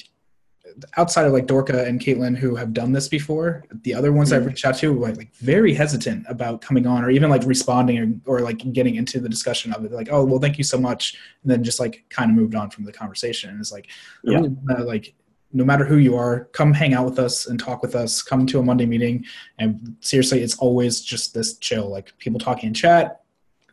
[0.98, 4.42] outside of like Dorca and Caitlin who have done this before, the other ones mm-hmm.
[4.42, 8.22] I've reached out to were like very hesitant about coming on or even like responding
[8.26, 9.92] or, or like getting into the discussion of it.
[9.92, 11.18] Like, oh, well, thank you so much.
[11.44, 13.50] And then just like kind of moved on from the conversation.
[13.50, 13.90] And it's like,
[14.24, 14.38] yeah.
[14.38, 15.14] really, uh, like,
[15.54, 18.22] no matter who you are, come hang out with us and talk with us.
[18.22, 19.26] Come to a Monday meeting.
[19.60, 23.22] And seriously, it's always just this chill, like people talking in chat,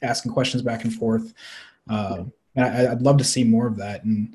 [0.02, 1.34] asking questions back and forth.
[1.88, 2.24] Uh,
[2.56, 4.02] and I, would love to see more of that.
[4.04, 4.34] And,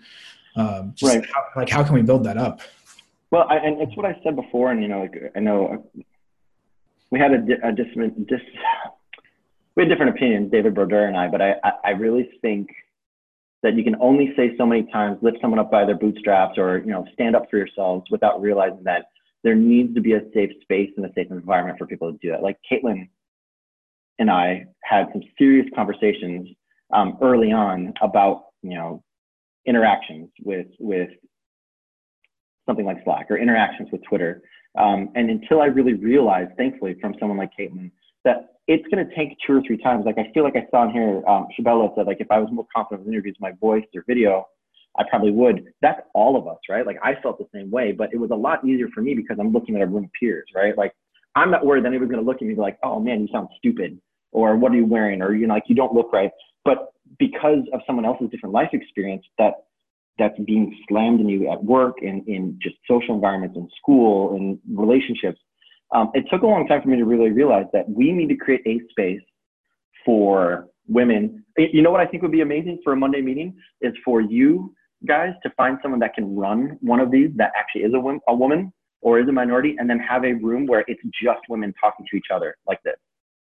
[0.55, 1.25] um, right.
[1.33, 2.61] how, like, how can we build that up?
[3.31, 5.89] Well, I, and it's what I said before, and you know, like I know
[7.09, 7.87] we had a, a dis,
[8.27, 8.39] dis,
[9.75, 12.69] we had different opinions, David Brodeur and I, but I, I, I really think
[13.63, 16.79] that you can only say so many times, lift someone up by their bootstraps, or
[16.79, 19.05] you know, stand up for yourselves, without realizing that
[19.43, 22.29] there needs to be a safe space and a safe environment for people to do
[22.31, 22.43] that.
[22.43, 23.09] Like Caitlin
[24.19, 26.49] and I had some serious conversations
[26.93, 29.03] um, early on about you know
[29.65, 31.09] interactions with with
[32.65, 34.41] something like Slack or interactions with Twitter.
[34.77, 37.91] Um, and until I really realized, thankfully, from someone like Caitlin,
[38.23, 40.05] that it's going to take two or three times.
[40.05, 42.49] Like I feel like I saw in here, um, Shabella said, like if I was
[42.51, 44.47] more confident with interviews, my voice or video,
[44.97, 45.65] I probably would.
[45.81, 46.85] That's all of us, right?
[46.85, 49.37] Like I felt the same way, but it was a lot easier for me because
[49.39, 50.77] I'm looking at a room of peers, right?
[50.77, 50.93] Like
[51.35, 53.21] I'm not worried that anyone's going to look at me and be like, oh man,
[53.21, 53.99] you sound stupid,
[54.31, 56.31] or what are you wearing, or you know, like you don't look right.
[56.63, 59.53] But because of someone else's different life experience, that
[60.19, 64.59] that's being slammed in you at work and in just social environments in school and
[64.71, 65.39] relationships.
[65.93, 68.35] Um, it took a long time for me to really realize that we need to
[68.35, 69.21] create a space
[70.05, 71.43] for women.
[71.57, 74.73] You know what I think would be amazing for a Monday meeting is for you
[75.07, 78.35] guys to find someone that can run one of these that actually is a, a
[78.35, 82.05] woman or is a minority and then have a room where it's just women talking
[82.09, 82.95] to each other like this.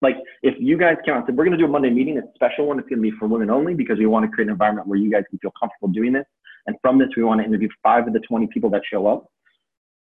[0.02, 2.66] Like if you guys and said, we're going to do a Monday meeting, a special
[2.66, 4.86] one, it's going to be for women only because we want to create an environment
[4.86, 6.26] where you guys can feel comfortable doing this.
[6.66, 9.26] And from this, we want to interview five of the 20 people that show up.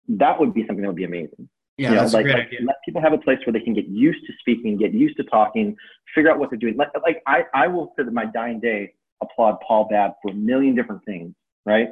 [0.08, 1.48] That would be something that would be amazing.
[1.76, 2.58] Yeah, you know, that's like, a great like, idea.
[2.66, 5.24] Let people have a place where they can get used to speaking, get used to
[5.24, 5.76] talking,
[6.14, 6.76] figure out what they're doing.
[6.76, 10.74] Like, like I, I will, to my dying day, applaud Paul Babb for a million
[10.74, 11.34] different things,
[11.64, 11.88] right?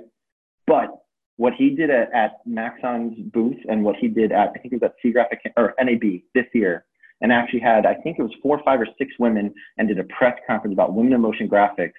[0.66, 0.90] But
[1.36, 4.82] what he did at, at Maxon's booth and what he did at, I think it
[4.82, 6.84] was at SIGGRAPH or NAB this year,
[7.20, 10.04] and actually had, I think it was four, five, or six women and did a
[10.04, 11.92] press conference about women in motion graphics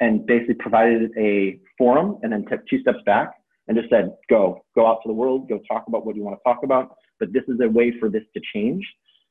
[0.00, 3.32] and basically provided a forum and then took two steps back
[3.68, 6.36] and just said, go, go out to the world, go talk about what you want
[6.36, 6.96] to talk about.
[7.20, 8.84] But this is a way for this to change.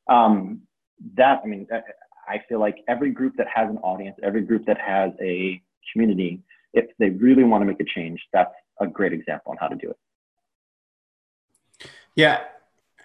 [0.10, 0.62] Um,
[1.16, 1.68] that, I mean,
[2.28, 5.62] I feel like every group that has an audience, every group that has a
[5.92, 6.42] community,
[6.74, 9.76] if they really want to make a change, that's a great example on how to
[9.76, 11.90] do it.
[12.16, 12.40] Yeah.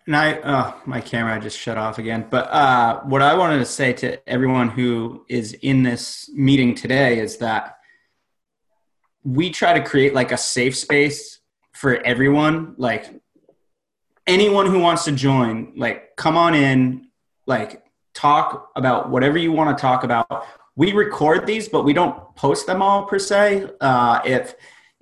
[0.07, 2.27] And I, uh, my camera just shut off again.
[2.31, 7.19] But uh, what I wanted to say to everyone who is in this meeting today
[7.19, 7.79] is that
[9.25, 11.41] we try to create like a safe space
[11.73, 12.75] for everyone.
[12.79, 13.21] Like
[14.29, 17.09] anyone who wants to join, like come on in,
[17.47, 17.83] like
[18.15, 20.47] talk about whatever you want to talk about.
[20.77, 23.71] We record these, but we don't post them all per se.
[23.81, 24.55] Uh, if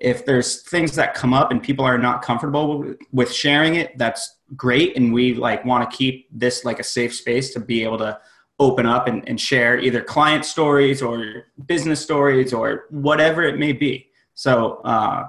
[0.04, 4.36] if there's things that come up and people are not comfortable with sharing it, that's
[4.54, 4.96] great.
[4.96, 8.20] And we like want to keep this like a safe space to be able to
[8.60, 13.72] open up and, and share either client stories or business stories or whatever it may
[13.72, 14.10] be.
[14.34, 15.26] So uh,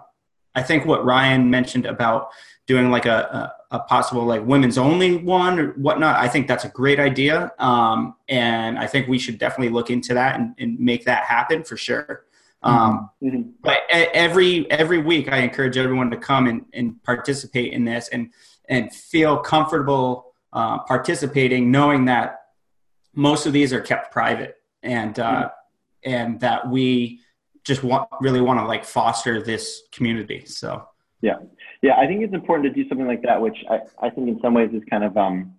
[0.54, 2.30] I think what Ryan mentioned about
[2.68, 6.66] doing like a, a, a, possible like women's only one or whatnot, I think that's
[6.66, 7.52] a great idea.
[7.60, 11.64] Um, and I think we should definitely look into that and, and make that happen
[11.64, 12.25] for sure.
[12.66, 13.50] Um, mm-hmm.
[13.62, 18.32] But every every week, I encourage everyone to come and, and participate in this and
[18.68, 22.42] and feel comfortable uh, participating, knowing that
[23.14, 26.12] most of these are kept private and uh, mm-hmm.
[26.12, 27.22] and that we
[27.64, 30.44] just want really want to like foster this community.
[30.46, 30.88] So
[31.22, 31.36] yeah,
[31.84, 34.40] yeah, I think it's important to do something like that, which I, I think in
[34.42, 35.54] some ways is kind of um,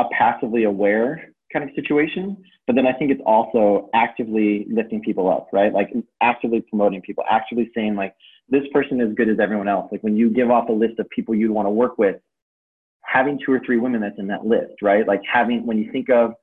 [0.00, 2.36] a passively aware kind of situation.
[2.66, 5.72] But then I think it's also actively lifting people up, right?
[5.72, 5.90] Like
[6.20, 8.14] actively promoting people, actively saying like
[8.48, 9.88] this person is good as everyone else.
[9.90, 12.16] Like when you give off a list of people you want to work with,
[13.02, 15.06] having two or three women that's in that list, right?
[15.06, 16.34] Like having when you think of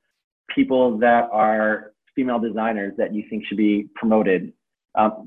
[0.54, 4.52] people that are female designers that you think should be promoted.
[4.96, 5.26] Um,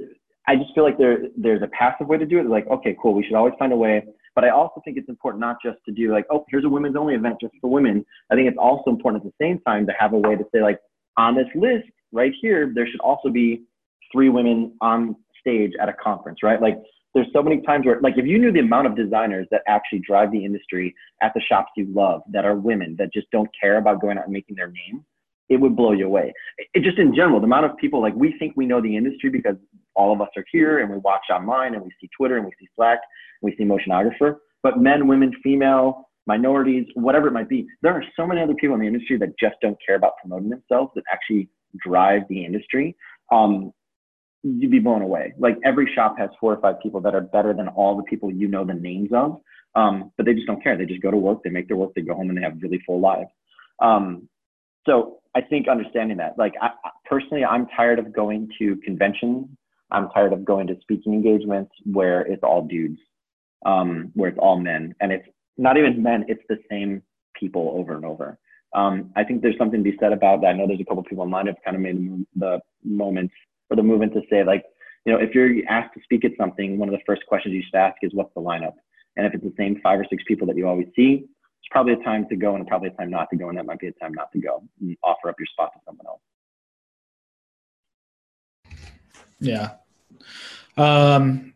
[0.49, 2.47] I just feel like there there's a passive way to do it.
[2.47, 3.15] Like, okay, cool.
[3.15, 4.05] We should always find a way
[4.35, 6.97] but I also think it's important not just to do like, oh, here's a women's
[6.97, 8.05] only event just for women.
[8.31, 10.63] I think it's also important at the same time to have a way to say
[10.63, 10.79] like,
[11.17, 13.63] on this list right here, there should also be
[14.13, 16.61] three women on stage at a conference, right?
[16.61, 16.77] Like
[17.15, 20.01] there's so many times where like if you knew the amount of designers that actually
[20.01, 23.79] drive the industry at the shops you love that are women that just don't care
[23.79, 25.05] about going out and making their name
[25.51, 26.33] it would blow you away
[26.75, 29.29] it just in general the amount of people like we think we know the industry
[29.29, 29.57] because
[29.95, 32.53] all of us are here and we watch online and we see twitter and we
[32.59, 33.01] see slack
[33.43, 38.05] and we see motionographer, but men, women, female, minorities, whatever it might be, there are
[38.17, 41.05] so many other people in the industry that just don't care about promoting themselves that
[41.11, 41.49] actually
[41.85, 42.97] drive the industry.
[43.33, 43.73] Um,
[44.43, 45.33] you'd be blown away.
[45.39, 48.31] Like every shop has four or five people that are better than all the people
[48.31, 49.41] you know the names of,
[49.75, 50.77] um, but they just don't care.
[50.77, 52.59] They just go to work, they make their work, they go home, and they have
[52.61, 53.31] really full lives.
[53.81, 54.29] Um,
[54.87, 56.71] so I think understanding that, like I,
[57.05, 59.49] personally, I'm tired of going to conventions.
[59.93, 62.99] I'm tired of going to speaking engagements where it's all dudes
[63.67, 65.27] um, where it's all men, and it's
[65.57, 67.03] not even men; it's the same
[67.39, 68.39] people over and over.
[68.75, 70.49] Um, I think there's something to be said about that.
[70.49, 73.31] I know there's a couple people online have kind of made the moment
[73.69, 74.65] or the movement to say like,
[75.05, 77.63] you know, if you're asked to speak at something, one of the first questions you
[77.63, 78.75] should ask is what's the lineup,
[79.17, 81.27] and if it's the same five or six people that you always see,
[81.61, 83.67] it's probably a time to go and probably a time not to go, and that
[83.67, 86.21] might be a time not to go and offer up your spot to someone else.
[89.39, 89.73] Yeah.
[90.77, 91.55] Um,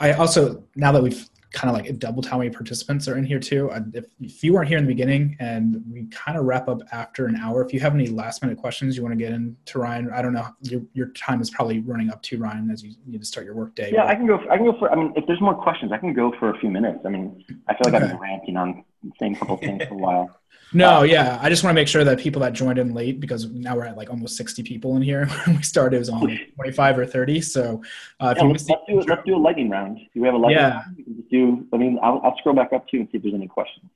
[0.00, 3.38] I also now that we've kind of like doubled how many participants are in here
[3.38, 3.70] too.
[3.94, 7.26] If, if you weren't here in the beginning and we kind of wrap up after
[7.26, 10.10] an hour, if you have any last minute questions you want to get into Ryan,
[10.12, 13.20] I don't know, your, your time is probably running up to Ryan as you need
[13.20, 13.90] to start your work day.
[13.92, 14.10] Yeah, but.
[14.10, 16.12] I can go, I can go for, I mean, if there's more questions, I can
[16.12, 17.00] go for a few minutes.
[17.06, 18.04] I mean, I feel like okay.
[18.04, 20.40] I've been ranting on the same couple things for a while.
[20.72, 21.38] No, yeah.
[21.40, 23.86] I just want to make sure that people that joined in late, because now we're
[23.86, 25.26] at like almost 60 people in here.
[25.46, 27.40] When we started, it was only 25 or 30.
[27.40, 27.82] So
[28.20, 29.98] uh, yeah, let's, let's, do, let's do a lightning round.
[30.14, 30.82] Do we have a lightning yeah.
[30.82, 30.96] round?
[31.16, 33.34] just do, I mean, I'll, I'll scroll back up to you and see if there's
[33.34, 33.90] any questions.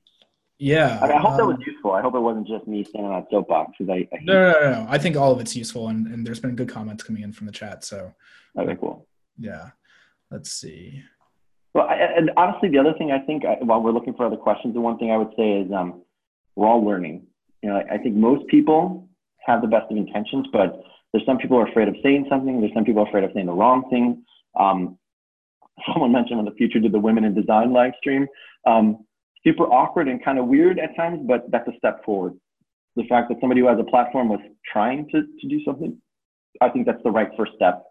[0.57, 0.99] Yeah.
[1.01, 1.91] I, mean, I hope um, that was useful.
[1.91, 3.73] I hope it wasn't just me standing on a soapbox.
[3.81, 6.39] I, I no, no, no, no, I think all of it's useful, and, and there's
[6.39, 7.83] been good comments coming in from the chat.
[7.83, 8.13] So,
[8.57, 9.05] okay, cool.
[9.37, 9.69] Yeah.
[10.31, 11.03] Let's see.
[11.73, 14.37] Well, I, and honestly, the other thing I think I, while we're looking for other
[14.37, 16.03] questions, the one thing I would say is um,
[16.55, 17.25] we're all learning.
[17.61, 19.09] You know, I, I think most people
[19.45, 22.59] have the best of intentions, but there's some people are afraid of saying something.
[22.59, 24.23] There's some people afraid of saying the wrong thing.
[24.59, 24.97] Um,
[25.93, 28.27] someone mentioned in the Futur did the women in design live stream.
[28.65, 29.05] Um,
[29.45, 32.33] super awkward and kind of weird at times, but that's a step forward.
[32.95, 34.39] The fact that somebody who has a platform was
[34.71, 35.99] trying to, to do something,
[36.61, 37.83] I think that's the right first step.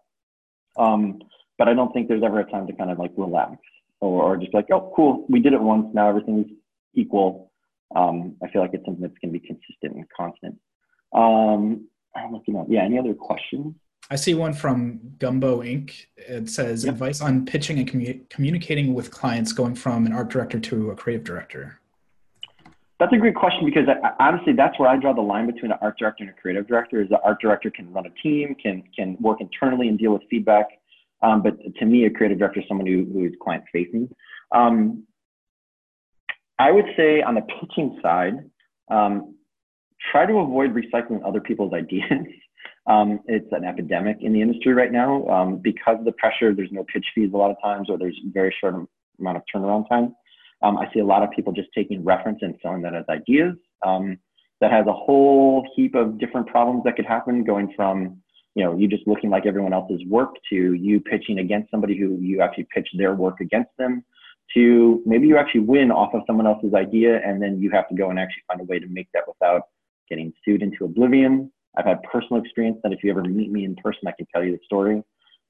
[0.77, 1.19] Um,
[1.63, 3.55] but I don't think there's ever a time to kind of like relax
[4.01, 6.47] or, or just like, oh, cool, we did it once, now everything's
[6.93, 7.53] equal.
[7.95, 10.59] Um, I feel like it's something that's going to be consistent and constant.
[11.13, 12.65] Um, I'm looking up.
[12.67, 13.75] Yeah, any other questions?
[14.11, 15.93] I see one from Gumbo Inc.
[16.17, 16.95] It says yep.
[16.95, 20.97] advice on pitching and commu- communicating with clients going from an art director to a
[20.97, 21.79] creative director.
[22.99, 25.77] That's a great question because I, honestly, that's where I draw the line between an
[25.81, 27.01] art director and a creative director.
[27.01, 30.23] Is the art director can run a team, can can work internally and deal with
[30.29, 30.67] feedback,
[31.23, 34.09] um, but to me, a creative director is someone who, who is client facing.
[34.51, 35.07] Um,
[36.59, 38.33] I would say on the pitching side,
[38.91, 39.35] um,
[40.11, 42.27] try to avoid recycling other people's ideas.
[42.85, 46.53] Um, it's an epidemic in the industry right now um, because of the pressure.
[46.53, 48.75] There's no pitch fees a lot of times, or there's very short
[49.19, 50.13] amount of turnaround time.
[50.61, 53.55] Um, I see a lot of people just taking reference and selling that as ideas.
[54.61, 58.21] That has a whole heap of different problems that could happen, going from
[58.55, 62.17] you know you just looking like everyone else's work to you pitching against somebody who
[62.19, 64.03] you actually pitch their work against them
[64.53, 67.95] to maybe you actually win off of someone else's idea and then you have to
[67.95, 69.63] go and actually find a way to make that without
[70.09, 73.75] getting sued into oblivion I've had personal experience that if you ever meet me in
[73.75, 75.01] person, I can tell you the story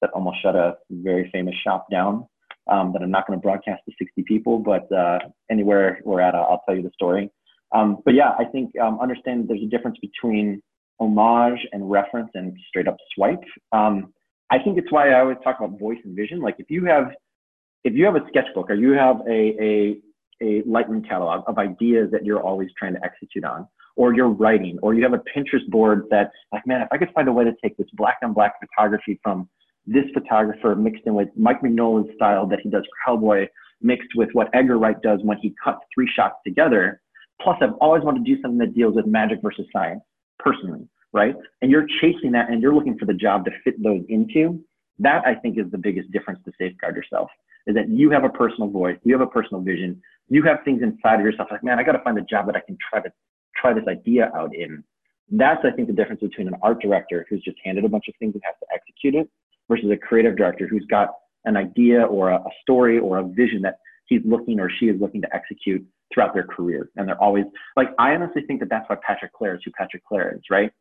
[0.01, 2.27] that almost shut a very famous shop down.
[2.71, 5.19] Um, that I'm not going to broadcast to 60 people, but uh,
[5.51, 7.29] anywhere we're at, I'll, tell you the story.
[7.75, 10.63] Um, but yeah, I think um, understand there's a difference between
[10.99, 13.43] homage and reference and straight up swipe.
[13.71, 14.13] Um,
[14.51, 16.39] I think it's why I always talk about voice and vision.
[16.39, 17.11] Like if you have,
[17.83, 19.97] if you have a sketchbook or you have a, a,
[20.41, 24.79] a Lightroom catalog of ideas that you're always trying to execute on, or you're writing,
[24.81, 27.43] or you have a Pinterest board that, like, man, if I could find a way
[27.43, 29.47] to take this black on black photography from
[29.85, 33.47] this photographer mixed in with Mike Mignola's style that he does Hellboy,
[33.81, 37.01] mixed with what Edgar Wright does when he cuts three shots together.
[37.41, 40.01] Plus, I've always wanted to do something that deals with magic versus science
[40.43, 41.35] personally, right?
[41.61, 44.59] And you're chasing that and you're looking for the job to fit those into.
[44.99, 47.29] That I think is the biggest difference to safeguard yourself
[47.65, 50.81] is that you have a personal voice, you have a personal vision, you have things
[50.81, 53.01] inside of yourself like, man, I got to find a job that I can try
[53.01, 53.11] to
[53.55, 54.83] try this idea out in.
[55.31, 58.15] That's, I think, the difference between an art director who's just handed a bunch of
[58.19, 59.29] things and has to execute it
[59.69, 61.09] versus a creative director who's got
[61.45, 64.99] an idea or a, a story or a vision that he's looking or she is
[64.99, 66.89] looking to execute throughout their career.
[66.95, 67.45] And they're always
[67.75, 70.71] like, I honestly think that that's why Patrick Clair is who Patrick Clair is, right?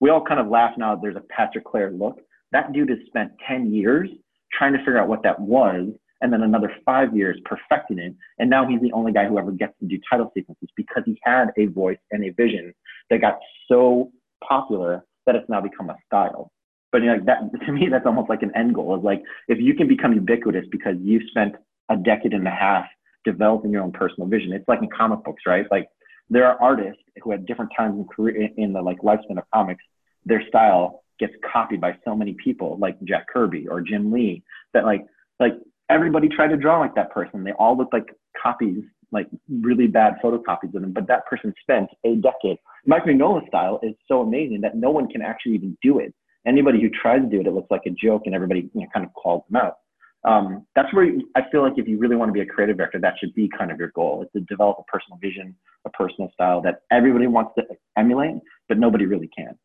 [0.00, 2.20] We all kind of laugh now there's a Patrick Clair look.
[2.50, 4.10] That dude has spent 10 years
[4.52, 5.88] trying to figure out what that was
[6.20, 8.14] and then another five years perfecting it.
[8.38, 11.18] And now he's the only guy who ever gets to do title sequences because he
[11.22, 12.72] had a voice and a vision
[13.10, 13.38] that got
[13.68, 14.10] so
[14.46, 16.52] popular that it's now become a style.
[16.92, 18.96] But you know, like that to me, that's almost like an end goal.
[18.96, 21.56] Is like if you can become ubiquitous because you've spent
[21.90, 22.84] a decade and a half
[23.24, 24.52] developing your own personal vision.
[24.52, 25.66] It's like in comic books, right?
[25.70, 25.88] Like
[26.30, 29.84] there are artists who at different times in career in the like lifespan of comics,
[30.24, 34.42] their style gets copied by so many people, like Jack Kirby or Jim Lee,
[34.74, 35.04] that like
[35.38, 35.54] like
[35.90, 37.44] everybody tried to draw like that person.
[37.44, 38.06] They all looked like
[38.40, 40.92] copies, like really bad photocopies of them.
[40.92, 42.58] But that person spent a decade.
[42.86, 46.14] Mike Mignola's style is so amazing that no one can actually even do it.
[46.46, 48.86] Anybody who tries to do it, it looks like a joke, and everybody you know,
[48.92, 49.76] kind of calls them out.
[50.24, 53.00] Um, that's where I feel like if you really want to be a creative director,
[53.00, 54.22] that should be kind of your goal.
[54.22, 57.64] Is to develop a personal vision, a personal style that everybody wants to
[57.96, 58.36] emulate,
[58.68, 59.58] but nobody really can.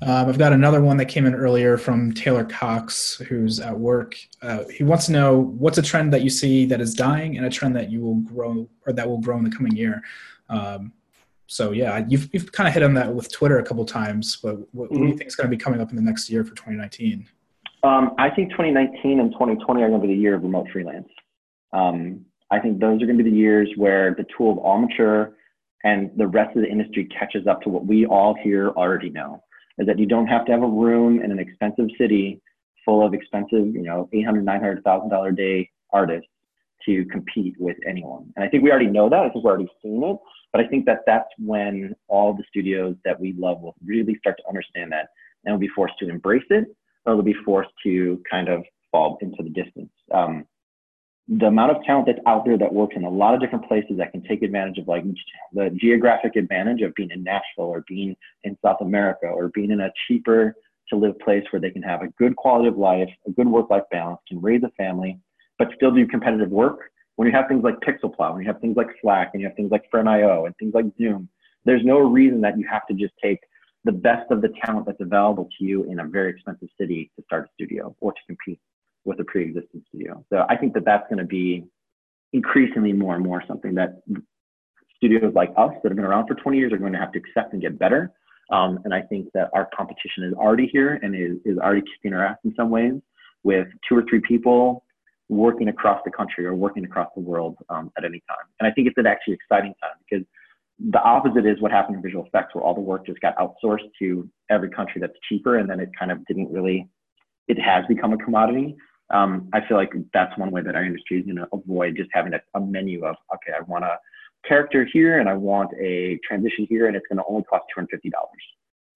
[0.00, 4.16] Um, I've got another one that came in earlier from Taylor Cox, who's at work.
[4.42, 7.46] Uh, he wants to know what's a trend that you see that is dying and
[7.46, 10.02] a trend that you will grow or that will grow in the coming year.
[10.48, 10.92] Um,
[11.48, 14.56] so yeah, you've, you've kind of hit on that with Twitter a couple times, but
[14.56, 15.16] what, what do you mm-hmm.
[15.16, 17.26] think is going to be coming up in the next year for 2019?
[17.82, 21.08] Um, I think 2019 and 2020 are going to be the year of remote freelance.
[21.72, 25.36] Um, I think those are going to be the years where the tools all mature
[25.84, 29.42] and the rest of the industry catches up to what we all here already know
[29.78, 32.40] is that you don't have to have a room in an expensive city
[32.84, 36.28] full of expensive, you know, 800, 900,000 dollar a day artists
[36.86, 38.32] to compete with anyone.
[38.34, 39.20] And I think we already know that.
[39.20, 40.16] I think we're already seeing it.
[40.52, 44.36] But I think that that's when all the studios that we love will really start
[44.38, 45.08] to understand that
[45.44, 46.64] and will be forced to embrace it
[47.08, 49.90] or they'll be forced to kind of fall into the distance.
[50.12, 50.44] Um,
[51.28, 53.98] the amount of talent that's out there that works in a lot of different places
[53.98, 55.04] that can take advantage of like
[55.52, 59.80] the geographic advantage of being in Nashville or being in South America or being in
[59.80, 60.54] a cheaper
[60.88, 63.68] to live place where they can have a good quality of life, a good work
[63.68, 65.18] life balance, can raise a family,
[65.58, 66.78] but still do competitive work.
[67.16, 69.56] When you have things like Pixelplow, when you have things like Slack, and you have
[69.56, 71.28] things like Frame.io and things like Zoom,
[71.66, 73.40] there's no reason that you have to just take
[73.88, 77.24] the best of the talent that's available to you in a very expensive city to
[77.24, 78.60] start a studio or to compete
[79.06, 80.22] with a pre-existing studio.
[80.28, 81.64] So I think that that's going to be
[82.34, 84.02] increasingly more and more something that
[84.94, 87.18] studios like us that have been around for 20 years are going to have to
[87.18, 88.12] accept and get better.
[88.52, 92.12] Um, and I think that our competition is already here and is, is already kicking
[92.12, 92.92] our ass in some ways
[93.42, 94.84] with two or three people
[95.30, 98.46] working across the country or working across the world um, at any time.
[98.60, 100.26] And I think it's an actually exciting time because
[100.90, 103.90] the opposite is what happened in visual effects where all the work just got outsourced
[103.98, 106.88] to every country that's cheaper and then it kind of didn't really
[107.48, 108.76] it has become a commodity
[109.10, 112.10] um, I feel like that's one way that our industry is going to avoid just
[112.12, 113.96] having a, a menu of, okay, I want a
[114.46, 117.88] character here and I want a transition here and it's going to only cost $250.
[118.04, 118.12] You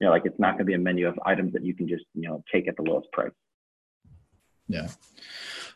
[0.00, 2.04] know, like it's not going to be a menu of items that you can just,
[2.14, 3.30] you know, take at the lowest price.
[4.68, 4.88] Yeah.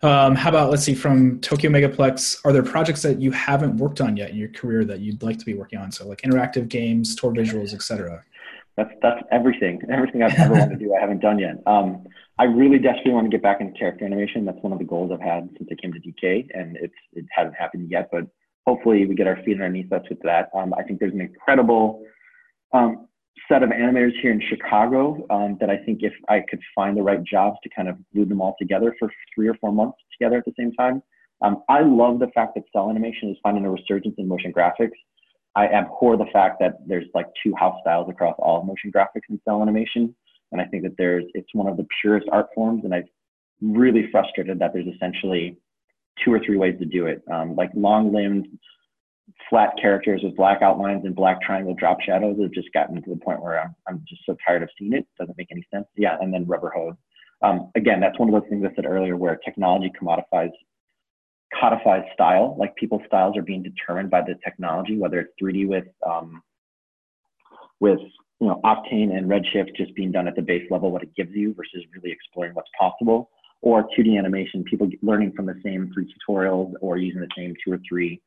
[0.02, 4.00] Um, how about, let's see, from Tokyo Megaplex, are there projects that you haven't worked
[4.00, 5.90] on yet in your career that you'd like to be working on?
[5.90, 8.22] So like interactive games, tour visuals, etc.
[8.76, 9.80] That's, that's everything.
[9.90, 11.62] Everything I've ever wanted to do, I haven't done yet.
[11.66, 12.04] Um,
[12.38, 14.44] I really desperately want to get back into character animation.
[14.44, 17.24] That's one of the goals I've had since I came to DK, and it's it
[17.30, 18.10] hasn't happened yet.
[18.12, 18.26] But
[18.66, 20.50] hopefully, we get our feet underneath us with that.
[20.54, 22.04] Um, I think there's an incredible
[22.74, 23.08] um,
[23.48, 27.02] set of animators here in Chicago um, that I think if I could find the
[27.02, 30.38] right jobs to kind of glue them all together for three or four months together
[30.38, 31.02] at the same time.
[31.42, 34.96] Um, I love the fact that cel animation is finding a resurgence in motion graphics.
[35.54, 39.40] I abhor the fact that there's like two house styles across all motion graphics and
[39.44, 40.14] cel animation.
[40.52, 43.04] And I think that there's it's one of the purest art forms, and I'm
[43.60, 45.58] really frustrated that there's essentially
[46.24, 47.22] two or three ways to do it.
[47.30, 48.46] Um, like long-limbed,
[49.50, 53.16] flat characters with black outlines and black triangle drop shadows have just gotten to the
[53.16, 55.06] point where I'm, I'm just so tired of seeing it.
[55.18, 55.86] Doesn't make any sense.
[55.96, 56.94] Yeah, and then rubber hose.
[57.42, 60.50] Um, again, that's one of those things I said earlier where technology commodifies
[61.58, 62.56] codifies style.
[62.58, 66.42] Like people's styles are being determined by the technology, whether it's 3D with um,
[67.80, 68.00] with
[68.40, 71.30] you know, Octane and Redshift just being done at the base level, what it gives
[71.34, 73.30] you versus really exploring what's possible,
[73.62, 77.72] or 2D animation, people learning from the same three tutorials or using the same two
[77.72, 78.20] or three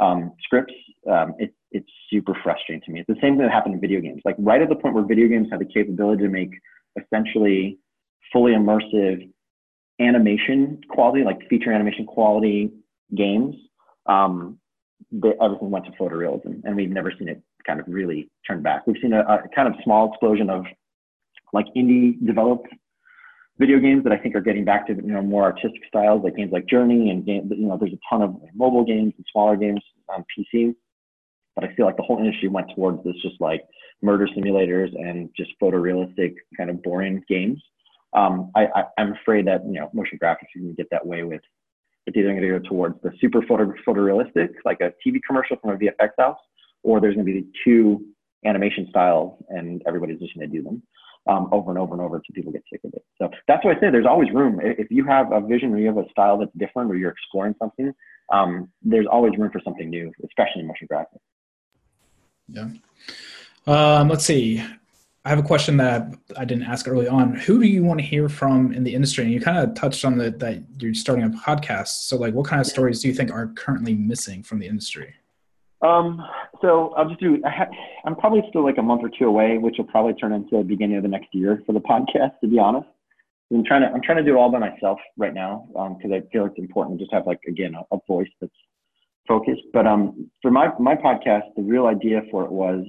[0.00, 0.74] um, scripts.
[1.10, 3.00] Um, it, it's super frustrating to me.
[3.00, 4.22] It's the same thing that happened in video games.
[4.24, 6.50] Like right at the point where video games have the capability to make
[7.00, 7.78] essentially
[8.32, 9.30] fully immersive
[10.00, 12.72] animation quality, like feature animation quality
[13.16, 13.54] games,
[14.06, 14.58] um,
[15.42, 18.86] everything went to photorealism, and we've never seen it kind of really turned back.
[18.86, 20.64] We've seen a, a kind of small explosion of
[21.52, 22.68] like indie developed
[23.60, 26.34] video games that I think are getting back to you know more artistic styles, like
[26.34, 27.48] games like Journey and game.
[27.50, 30.74] You know, there's a ton of mobile games and smaller games on PC.
[31.54, 33.62] But I feel like the whole industry went towards this just like
[34.02, 37.62] murder simulators and just photorealistic kind of boring games.
[38.14, 41.06] Um, I, I, am afraid that you know motion graphics are going to get that
[41.06, 41.42] way with
[42.06, 45.70] it's either going to go towards the super photo, photorealistic, like a TV commercial from
[45.70, 46.38] a VFX house,
[46.82, 48.06] or there's going to be the two
[48.46, 50.82] animation styles and everybody's just going to do them
[51.30, 53.04] um, over and over and over until people get sick of it.
[53.16, 54.60] So that's why I say there's always room.
[54.62, 57.54] If you have a vision or you have a style that's different or you're exploring
[57.58, 57.92] something,
[58.32, 61.20] um, there's always room for something new, especially in motion graphics.
[62.48, 62.68] Yeah.
[63.66, 64.62] Um, let's see.
[65.24, 67.34] I have a question that I didn't ask early on.
[67.34, 69.24] Who do you want to hear from in the industry?
[69.24, 72.06] And you kind of touched on the, that you're starting a podcast.
[72.08, 75.14] So, like, what kind of stories do you think are currently missing from the industry?
[75.82, 76.22] Um,
[76.60, 77.42] so I'll just do.
[77.44, 77.66] I
[78.06, 80.64] am probably still like a month or two away, which will probably turn into the
[80.64, 82.32] beginning of the next year for the podcast.
[82.42, 82.88] To be honest,
[83.52, 86.12] I'm trying to I'm trying to do it all by myself right now because um,
[86.12, 88.52] I feel it's important to just have like again a, a voice that's
[89.26, 89.62] focused.
[89.72, 92.84] But um, for my my podcast, the real idea for it was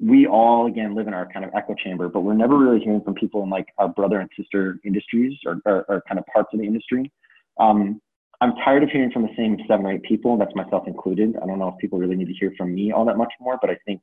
[0.00, 3.02] we all again live in our kind of echo chamber, but we're never really hearing
[3.02, 6.48] from people in like our brother and sister industries or, or, or kind of parts
[6.52, 7.10] of the industry.
[7.58, 8.00] Um,
[8.40, 10.36] I'm tired of hearing from the same seven or eight people.
[10.36, 11.36] That's myself included.
[11.42, 13.58] I don't know if people really need to hear from me all that much more,
[13.60, 14.00] but I think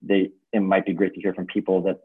[0.00, 1.98] they it might be great to hear from people that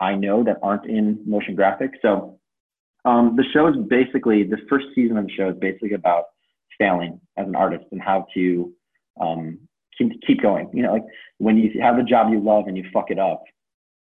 [0.00, 1.98] I know that aren't in motion graphics.
[2.02, 2.38] So
[3.06, 6.24] Um, the show is basically the first season of the show is basically about
[6.78, 8.44] failing as an artist and how to
[9.20, 9.42] um,
[9.96, 10.68] keep, keep going.
[10.72, 11.08] You know, like
[11.38, 13.42] when you have a job you love and you fuck it up,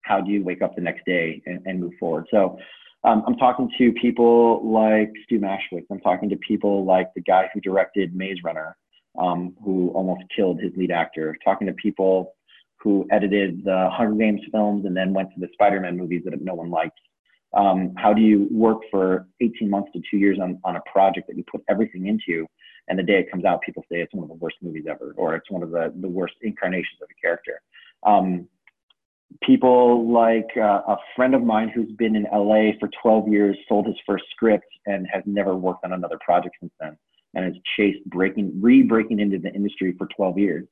[0.03, 2.25] how do you wake up the next day and, and move forward?
[2.31, 2.57] So
[3.03, 5.85] um, I'm talking to people like Stu Maschwitz.
[5.91, 8.77] I'm talking to people like the guy who directed Maze Runner,
[9.19, 11.37] um, who almost killed his lead actor.
[11.43, 12.33] Talking to people
[12.77, 16.53] who edited the Hunger Games films and then went to the Spider-Man movies that no
[16.53, 16.99] one liked.
[17.53, 21.27] Um, how do you work for 18 months to two years on, on a project
[21.27, 22.47] that you put everything into,
[22.87, 25.13] and the day it comes out, people say it's one of the worst movies ever,
[25.17, 27.61] or it's one of the, the worst incarnations of a character.
[28.05, 28.47] Um,
[29.41, 33.87] people like uh, a friend of mine who's been in LA for 12 years, sold
[33.87, 36.97] his first script, and has never worked on another project since then,
[37.33, 40.67] and has chased breaking, re-breaking into the industry for 12 years.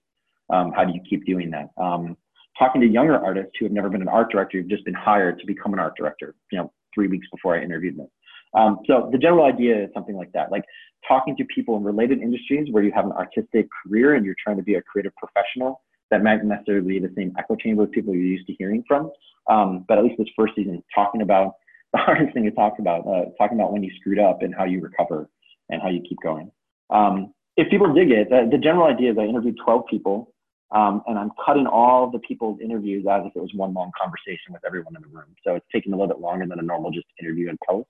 [0.50, 1.70] Um, how do you keep doing that?
[1.82, 2.18] Um,
[2.60, 5.40] talking to younger artists who have never been an art director, who've just been hired
[5.40, 8.08] to become an art director, you know, three weeks before I interviewed them.
[8.54, 10.66] Um, so the general idea is something like that, like
[11.08, 14.58] talking to people in related industries where you have an artistic career and you're trying
[14.58, 15.82] to be a creative professional
[16.12, 19.12] that might necessarily be the same echo chamber of people you're used to hearing from.
[19.50, 21.56] Um, but at least this first season, talking about
[21.94, 24.64] the hardest thing to talk about, uh, talking about when you screwed up and how
[24.64, 25.30] you recover
[25.70, 26.52] and how you keep going.
[26.90, 30.34] Um, if people dig it, the, general idea is I interviewed 12 people
[30.72, 34.54] um, and I'm cutting all the people's interviews as if it was one long conversation
[34.54, 35.36] with everyone in the room.
[35.44, 37.90] So it's taking a little bit longer than a normal just interview and post.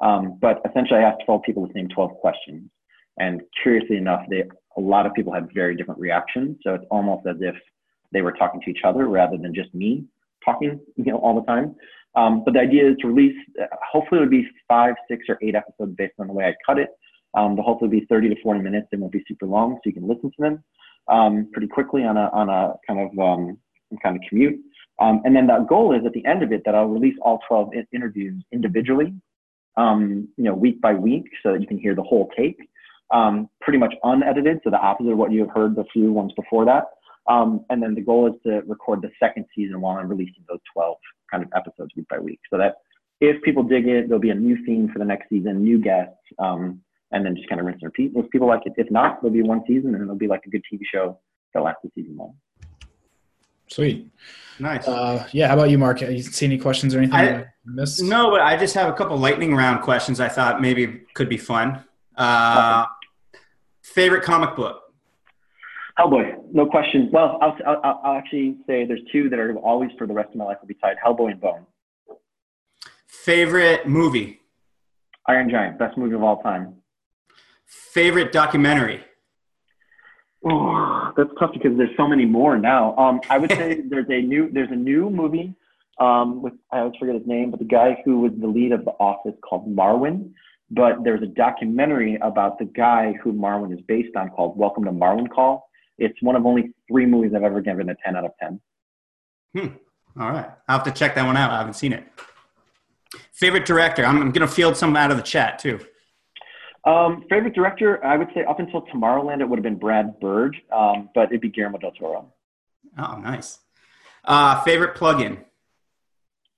[0.00, 2.68] Um, but essentially, I asked 12 people the same 12 questions.
[3.18, 4.44] And curiously enough, they,
[4.76, 6.58] a lot of people had very different reactions.
[6.62, 7.54] So it's almost as if
[8.12, 10.04] they were talking to each other rather than just me
[10.44, 11.74] talking, you know, all the time.
[12.14, 13.36] Um, but the idea is to release,
[13.92, 16.78] hopefully it would be five, six, or eight episodes based on the way I cut
[16.78, 16.90] it.
[17.34, 18.86] Um, they'll hopefully be 30 to 40 minutes.
[18.90, 20.64] They won't be super long, so you can listen to them
[21.08, 23.58] um, pretty quickly on a, on a kind of um,
[24.02, 24.58] kind of commute.
[24.98, 27.40] Um, and then the goal is at the end of it that I'll release all
[27.46, 29.12] 12 interviews individually,
[29.76, 32.56] um, you know, week by week, so that you can hear the whole take,
[33.10, 36.32] um, pretty much unedited, so the opposite of what you have heard the few ones
[36.34, 36.84] before that.
[37.28, 40.60] Um, and then the goal is to record the second season while I'm releasing those
[40.72, 40.96] 12
[41.30, 42.76] kind of episodes week by week, so that
[43.20, 46.16] if people dig it, there'll be a new theme for the next season, new guests,
[46.38, 46.80] um,
[47.12, 48.12] and then just kind of rinse and repeat.
[48.14, 50.50] If people like it, if not, there'll be one season and it'll be like a
[50.50, 51.18] good TV show
[51.54, 52.34] that lasts the season long.
[53.68, 54.08] Sweet.
[54.58, 54.86] Nice.
[54.86, 55.48] Uh, yeah.
[55.48, 56.00] How about you, Mark?
[56.00, 58.02] You see any questions or anything I, missed?
[58.02, 61.36] No, but I just have a couple lightning round questions I thought maybe could be
[61.36, 61.84] fun.
[62.16, 62.86] Uh,
[63.82, 64.82] favorite comic book?
[65.98, 67.08] Hellboy, no question.
[67.12, 70.36] Well, I'll, I'll, I'll, actually say there's two that are always for the rest of
[70.36, 71.66] my life will be tied: Hellboy and Bone.
[73.06, 74.40] Favorite movie?
[75.26, 76.74] Iron Giant, best movie of all time.
[77.66, 79.02] Favorite documentary?
[80.44, 82.94] Oh, that's tough because there's so many more now.
[82.96, 85.54] Um, I would say there's a new there's a new movie
[85.98, 88.84] um, with I always forget his name, but the guy who was the lead of
[88.84, 90.32] The Office called Marwen.
[90.70, 94.90] But there's a documentary about the guy who Marwen is based on called Welcome to
[94.90, 95.60] Marwencol.
[95.98, 98.60] It's one of only three movies I've ever given a 10 out of 10.
[99.54, 99.66] Hmm.
[100.20, 100.50] All right.
[100.68, 101.50] I'll have to check that one out.
[101.50, 102.04] I haven't seen it.
[103.32, 104.04] Favorite director?
[104.04, 105.78] I'm, I'm going to field some out of the chat too.
[106.84, 110.56] Um, favorite director, I would say up until Tomorrowland, it would have been Brad Bird,
[110.72, 112.32] um, but it'd be Guillermo del Toro.
[112.96, 113.58] Oh, nice.
[114.24, 115.38] Uh, favorite plugin?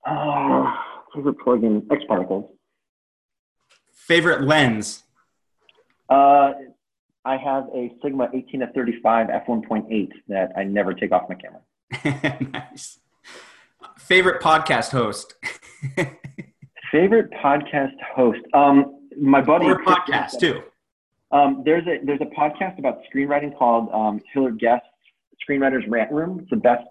[0.05, 0.71] Oh,
[1.13, 2.51] favorite plugin, X Particles.
[4.09, 5.03] Favorite lens?
[6.09, 6.53] Uh,
[7.25, 12.41] I have a Sigma 18 to 35 f1.8 that I never take off my camera.
[12.51, 12.97] nice.
[13.99, 15.35] Favorite podcast host?
[16.91, 18.39] Favorite podcast host?
[18.55, 19.67] Um, my buddy.
[19.67, 20.63] Or podcast too.
[21.31, 24.85] Um, there's a there's a podcast about screenwriting called um, Hilliard Guest
[25.47, 26.39] Screenwriters Rant Room.
[26.39, 26.83] It's the best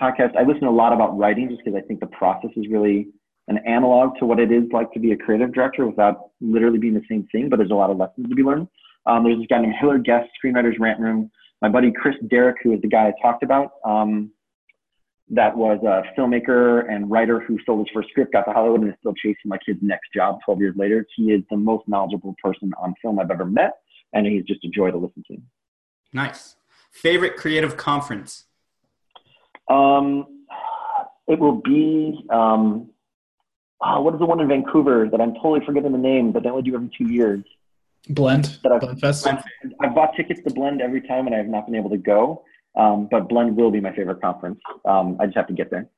[0.00, 0.36] podcast.
[0.36, 3.08] I listen a lot about writing just because I think the process is really
[3.48, 6.94] an analog to what it is like to be a creative director without literally being
[6.94, 7.48] the same thing.
[7.48, 8.68] But there's a lot of lessons to be learned.
[9.06, 11.30] Um, there's this guy named Hilliard Guest Screenwriters Rant Room.
[11.60, 13.72] My buddy Chris Derrick, who is the guy I talked about.
[13.84, 14.30] Um,
[15.30, 18.90] that was a filmmaker and writer who sold his first script, got to Hollywood, and
[18.90, 21.06] is still chasing my kid's next job 12 years later.
[21.16, 23.72] He is the most knowledgeable person on film I've ever met,
[24.12, 25.38] and he's just a joy to listen to.
[26.12, 26.56] Nice.
[26.92, 28.44] Favorite creative conference?
[29.68, 30.44] Um,
[31.26, 32.90] it will be, um,
[33.80, 36.48] oh, what is the one in Vancouver that I'm totally forgetting the name, but they
[36.48, 37.42] only do every two years?
[38.08, 38.58] Blend.
[38.62, 39.26] That I've, Blend Fest.
[39.26, 42.44] I've bought tickets to Blend every time, and I have not been able to go.
[42.76, 44.60] Um, but Blend will be my favorite conference.
[44.84, 45.88] Um, I just have to get there.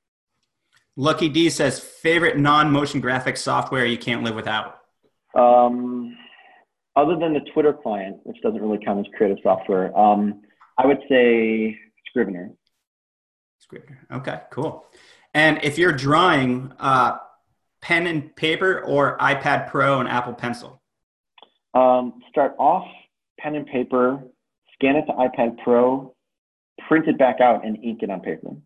[0.97, 4.81] Lucky D says favorite non-motion graphics software you can't live without.
[5.35, 6.17] Um,
[6.97, 10.43] other than the Twitter client, which doesn't really count as creative software, um,
[10.79, 12.51] I would say Scrivener.
[13.59, 14.07] Scrivener.
[14.11, 14.87] Okay, cool.
[15.35, 17.19] And if you're drawing uh,
[17.87, 20.83] pen and paper or iPad Pro and Apple Pencil?
[21.73, 22.85] Um, start off
[23.39, 24.25] pen and paper,
[24.75, 26.13] scan it to iPad Pro,
[26.89, 28.57] print it back out, and ink it on paper.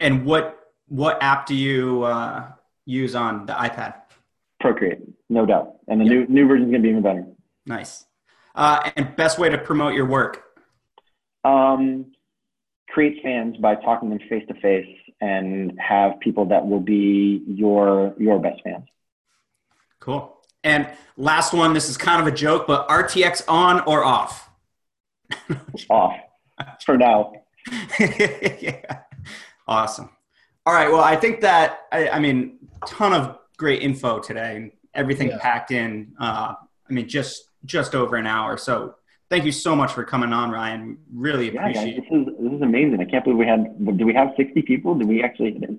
[0.00, 2.52] And what what app do you uh,
[2.86, 3.94] use on the iPad?
[4.60, 5.74] Procreate, no doubt.
[5.86, 6.28] And the yep.
[6.30, 7.26] new new version is going to be even better.
[7.66, 8.06] Nice.
[8.54, 10.42] Uh, and best way to promote your work?
[11.44, 12.12] Um,
[12.88, 14.88] create fans by talking them face to face
[15.20, 18.86] and have people that will be your your best fans.
[20.00, 20.36] Cool.
[20.64, 24.50] And last one, this is kind of a joke, but RTX on or off?
[25.90, 26.14] off
[26.84, 27.32] for now.
[28.00, 29.00] yeah.
[29.66, 30.10] Awesome.
[30.66, 30.90] All right.
[30.90, 34.56] Well, I think that I, I mean, ton of great info today.
[34.56, 35.38] And everything yeah.
[35.40, 36.12] packed in.
[36.20, 36.54] Uh,
[36.88, 38.56] I mean, just just over an hour.
[38.56, 38.94] So
[39.30, 40.98] thank you so much for coming on, Ryan.
[41.12, 43.00] Really appreciate yeah, guys, this is amazing.
[43.00, 43.62] I can't believe we had.
[43.96, 44.94] Do we have sixty people?
[44.94, 45.76] Do we actually hit it?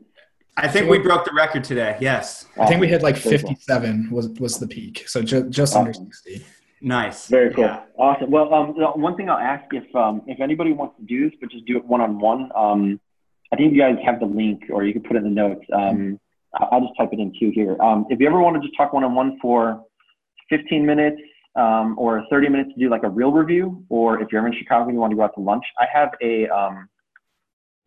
[0.57, 1.97] I think we broke the record today.
[2.01, 2.45] Yes.
[2.59, 5.07] I think we hit like fifty-seven was was the peak.
[5.07, 5.87] So just just awesome.
[5.87, 6.45] under sixty.
[6.81, 7.27] Nice.
[7.27, 7.65] Very cool.
[7.65, 7.81] Yeah.
[7.97, 8.31] Awesome.
[8.31, 8.69] Well, um,
[9.01, 11.77] one thing I'll ask if um, if anybody wants to do this, but just do
[11.77, 12.51] it one on one.
[12.55, 12.99] Um,
[13.51, 15.65] I think you guys have the link, or you can put it in the notes.
[15.73, 16.19] Um,
[16.53, 17.77] I'll just type it in too here.
[17.81, 19.83] Um, if you ever want to just talk one on one for
[20.49, 21.21] 15 minutes,
[21.55, 24.85] um, or 30 minutes to do like a real review, or if you're in Chicago
[24.85, 26.89] and you want to go out to lunch, I have a, um,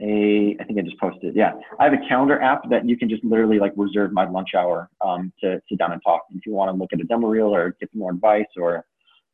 [0.01, 3.09] a, I think I just posted, yeah, I have a calendar app that you can
[3.09, 6.23] just literally like reserve my lunch hour um, to sit down and talk.
[6.35, 8.85] If you want to look at a demo reel or get some more advice or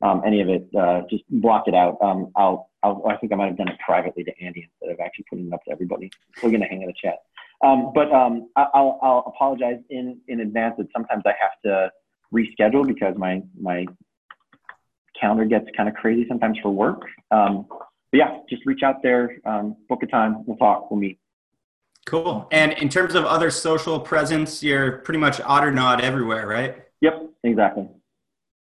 [0.01, 1.97] um, any of it, uh, just block it out.
[2.01, 4.99] Um, I'll, I'll, I think I might have done it privately to Andy instead of
[5.03, 6.09] actually putting it up to everybody.
[6.41, 7.17] We're going to hang in the chat.
[7.61, 11.91] Um, but um, I'll, I'll apologize in, in advance that sometimes I have to
[12.33, 13.85] reschedule because my, my
[15.19, 17.01] calendar gets kind of crazy sometimes for work.
[17.31, 17.65] Um,
[18.11, 21.19] but yeah, just reach out there, um, book a time, we'll talk, we'll meet.
[22.05, 22.47] Cool.
[22.51, 26.83] And in terms of other social presence, you're pretty much Oddernod everywhere, right?
[27.01, 27.87] Yep, exactly.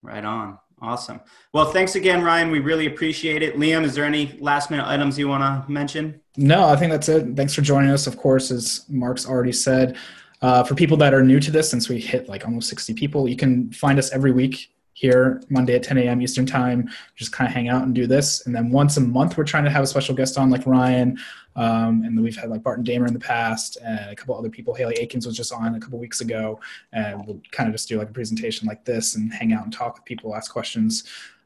[0.03, 0.59] Right on.
[0.83, 1.21] Awesome.
[1.53, 2.51] Well, thanks again, Ryan.
[2.51, 3.57] We really appreciate it.
[3.57, 6.21] Liam, is there any last minute items you want to mention?
[6.37, 7.37] No, I think that's it.
[7.37, 8.07] Thanks for joining us.
[8.07, 9.97] Of course, as Mark's already said,
[10.41, 13.29] uh, for people that are new to this, since we hit like almost 60 people,
[13.29, 14.71] you can find us every week
[15.01, 16.21] here Monday at 10 a.m.
[16.21, 18.45] Eastern time, just kind of hang out and do this.
[18.45, 21.19] And then once a month, we're trying to have a special guest on like Ryan.
[21.57, 24.51] Um, and then we've had like Barton Damer in the past and a couple other
[24.51, 24.75] people.
[24.75, 26.61] Hayley Akins was just on a couple weeks ago.
[26.93, 29.73] And we'll kind of just do like a presentation like this and hang out and
[29.73, 31.05] talk with people, ask questions.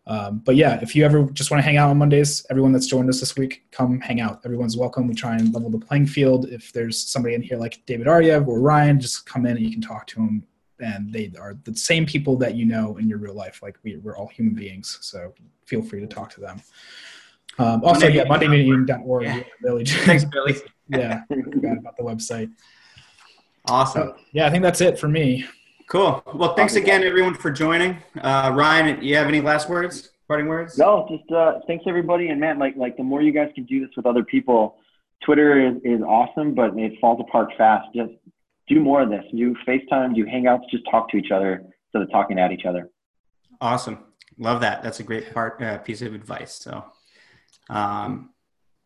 [0.09, 2.89] Um, but yeah, if you ever just want to hang out on Mondays, everyone that's
[2.89, 4.40] joined us this week, come hang out.
[4.44, 5.06] Everyone's welcome.
[5.06, 6.47] We try and level the playing field.
[6.48, 9.70] If there's somebody in here like David Ariew or Ryan, just come in and you
[9.70, 10.43] can talk to them
[10.80, 13.60] and they are the same people that you know in your real life.
[13.62, 15.32] Like we, we're all human beings, so
[15.66, 16.60] feel free to talk to them.
[17.59, 19.24] Um, also, Monday, yeah, MondayMeeting.org.
[19.24, 19.40] Yeah.
[19.62, 19.84] Billy.
[19.86, 20.56] Thanks, Billy.
[20.88, 22.51] yeah, forgot about the website.
[23.68, 24.09] Awesome.
[24.09, 25.46] So, yeah, I think that's it for me.
[25.88, 26.22] Cool.
[26.34, 27.98] Well, thanks again, everyone, for joining.
[28.20, 30.10] Uh, Ryan, you have any last words?
[30.28, 30.78] Parting words?
[30.78, 32.28] No, just uh, thanks everybody.
[32.28, 34.78] And man, like like the more you guys can do this with other people,
[35.22, 37.88] Twitter is, is awesome, but it falls apart fast.
[37.94, 38.12] Just
[38.68, 39.24] do more of this.
[39.34, 42.90] Do FaceTime, do Hangouts, just talk to each other instead of talking at each other.
[43.60, 43.98] Awesome.
[44.38, 44.82] Love that.
[44.82, 46.54] That's a great part uh, piece of advice.
[46.54, 46.84] So,
[47.70, 48.30] um,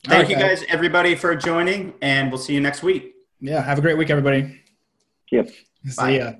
[0.04, 3.14] thank right, you guys, everybody, for joining, and we'll see you next week.
[3.40, 3.62] Yeah.
[3.62, 4.60] Have a great week, everybody.
[5.30, 5.50] Yep.
[5.86, 6.32] See ya.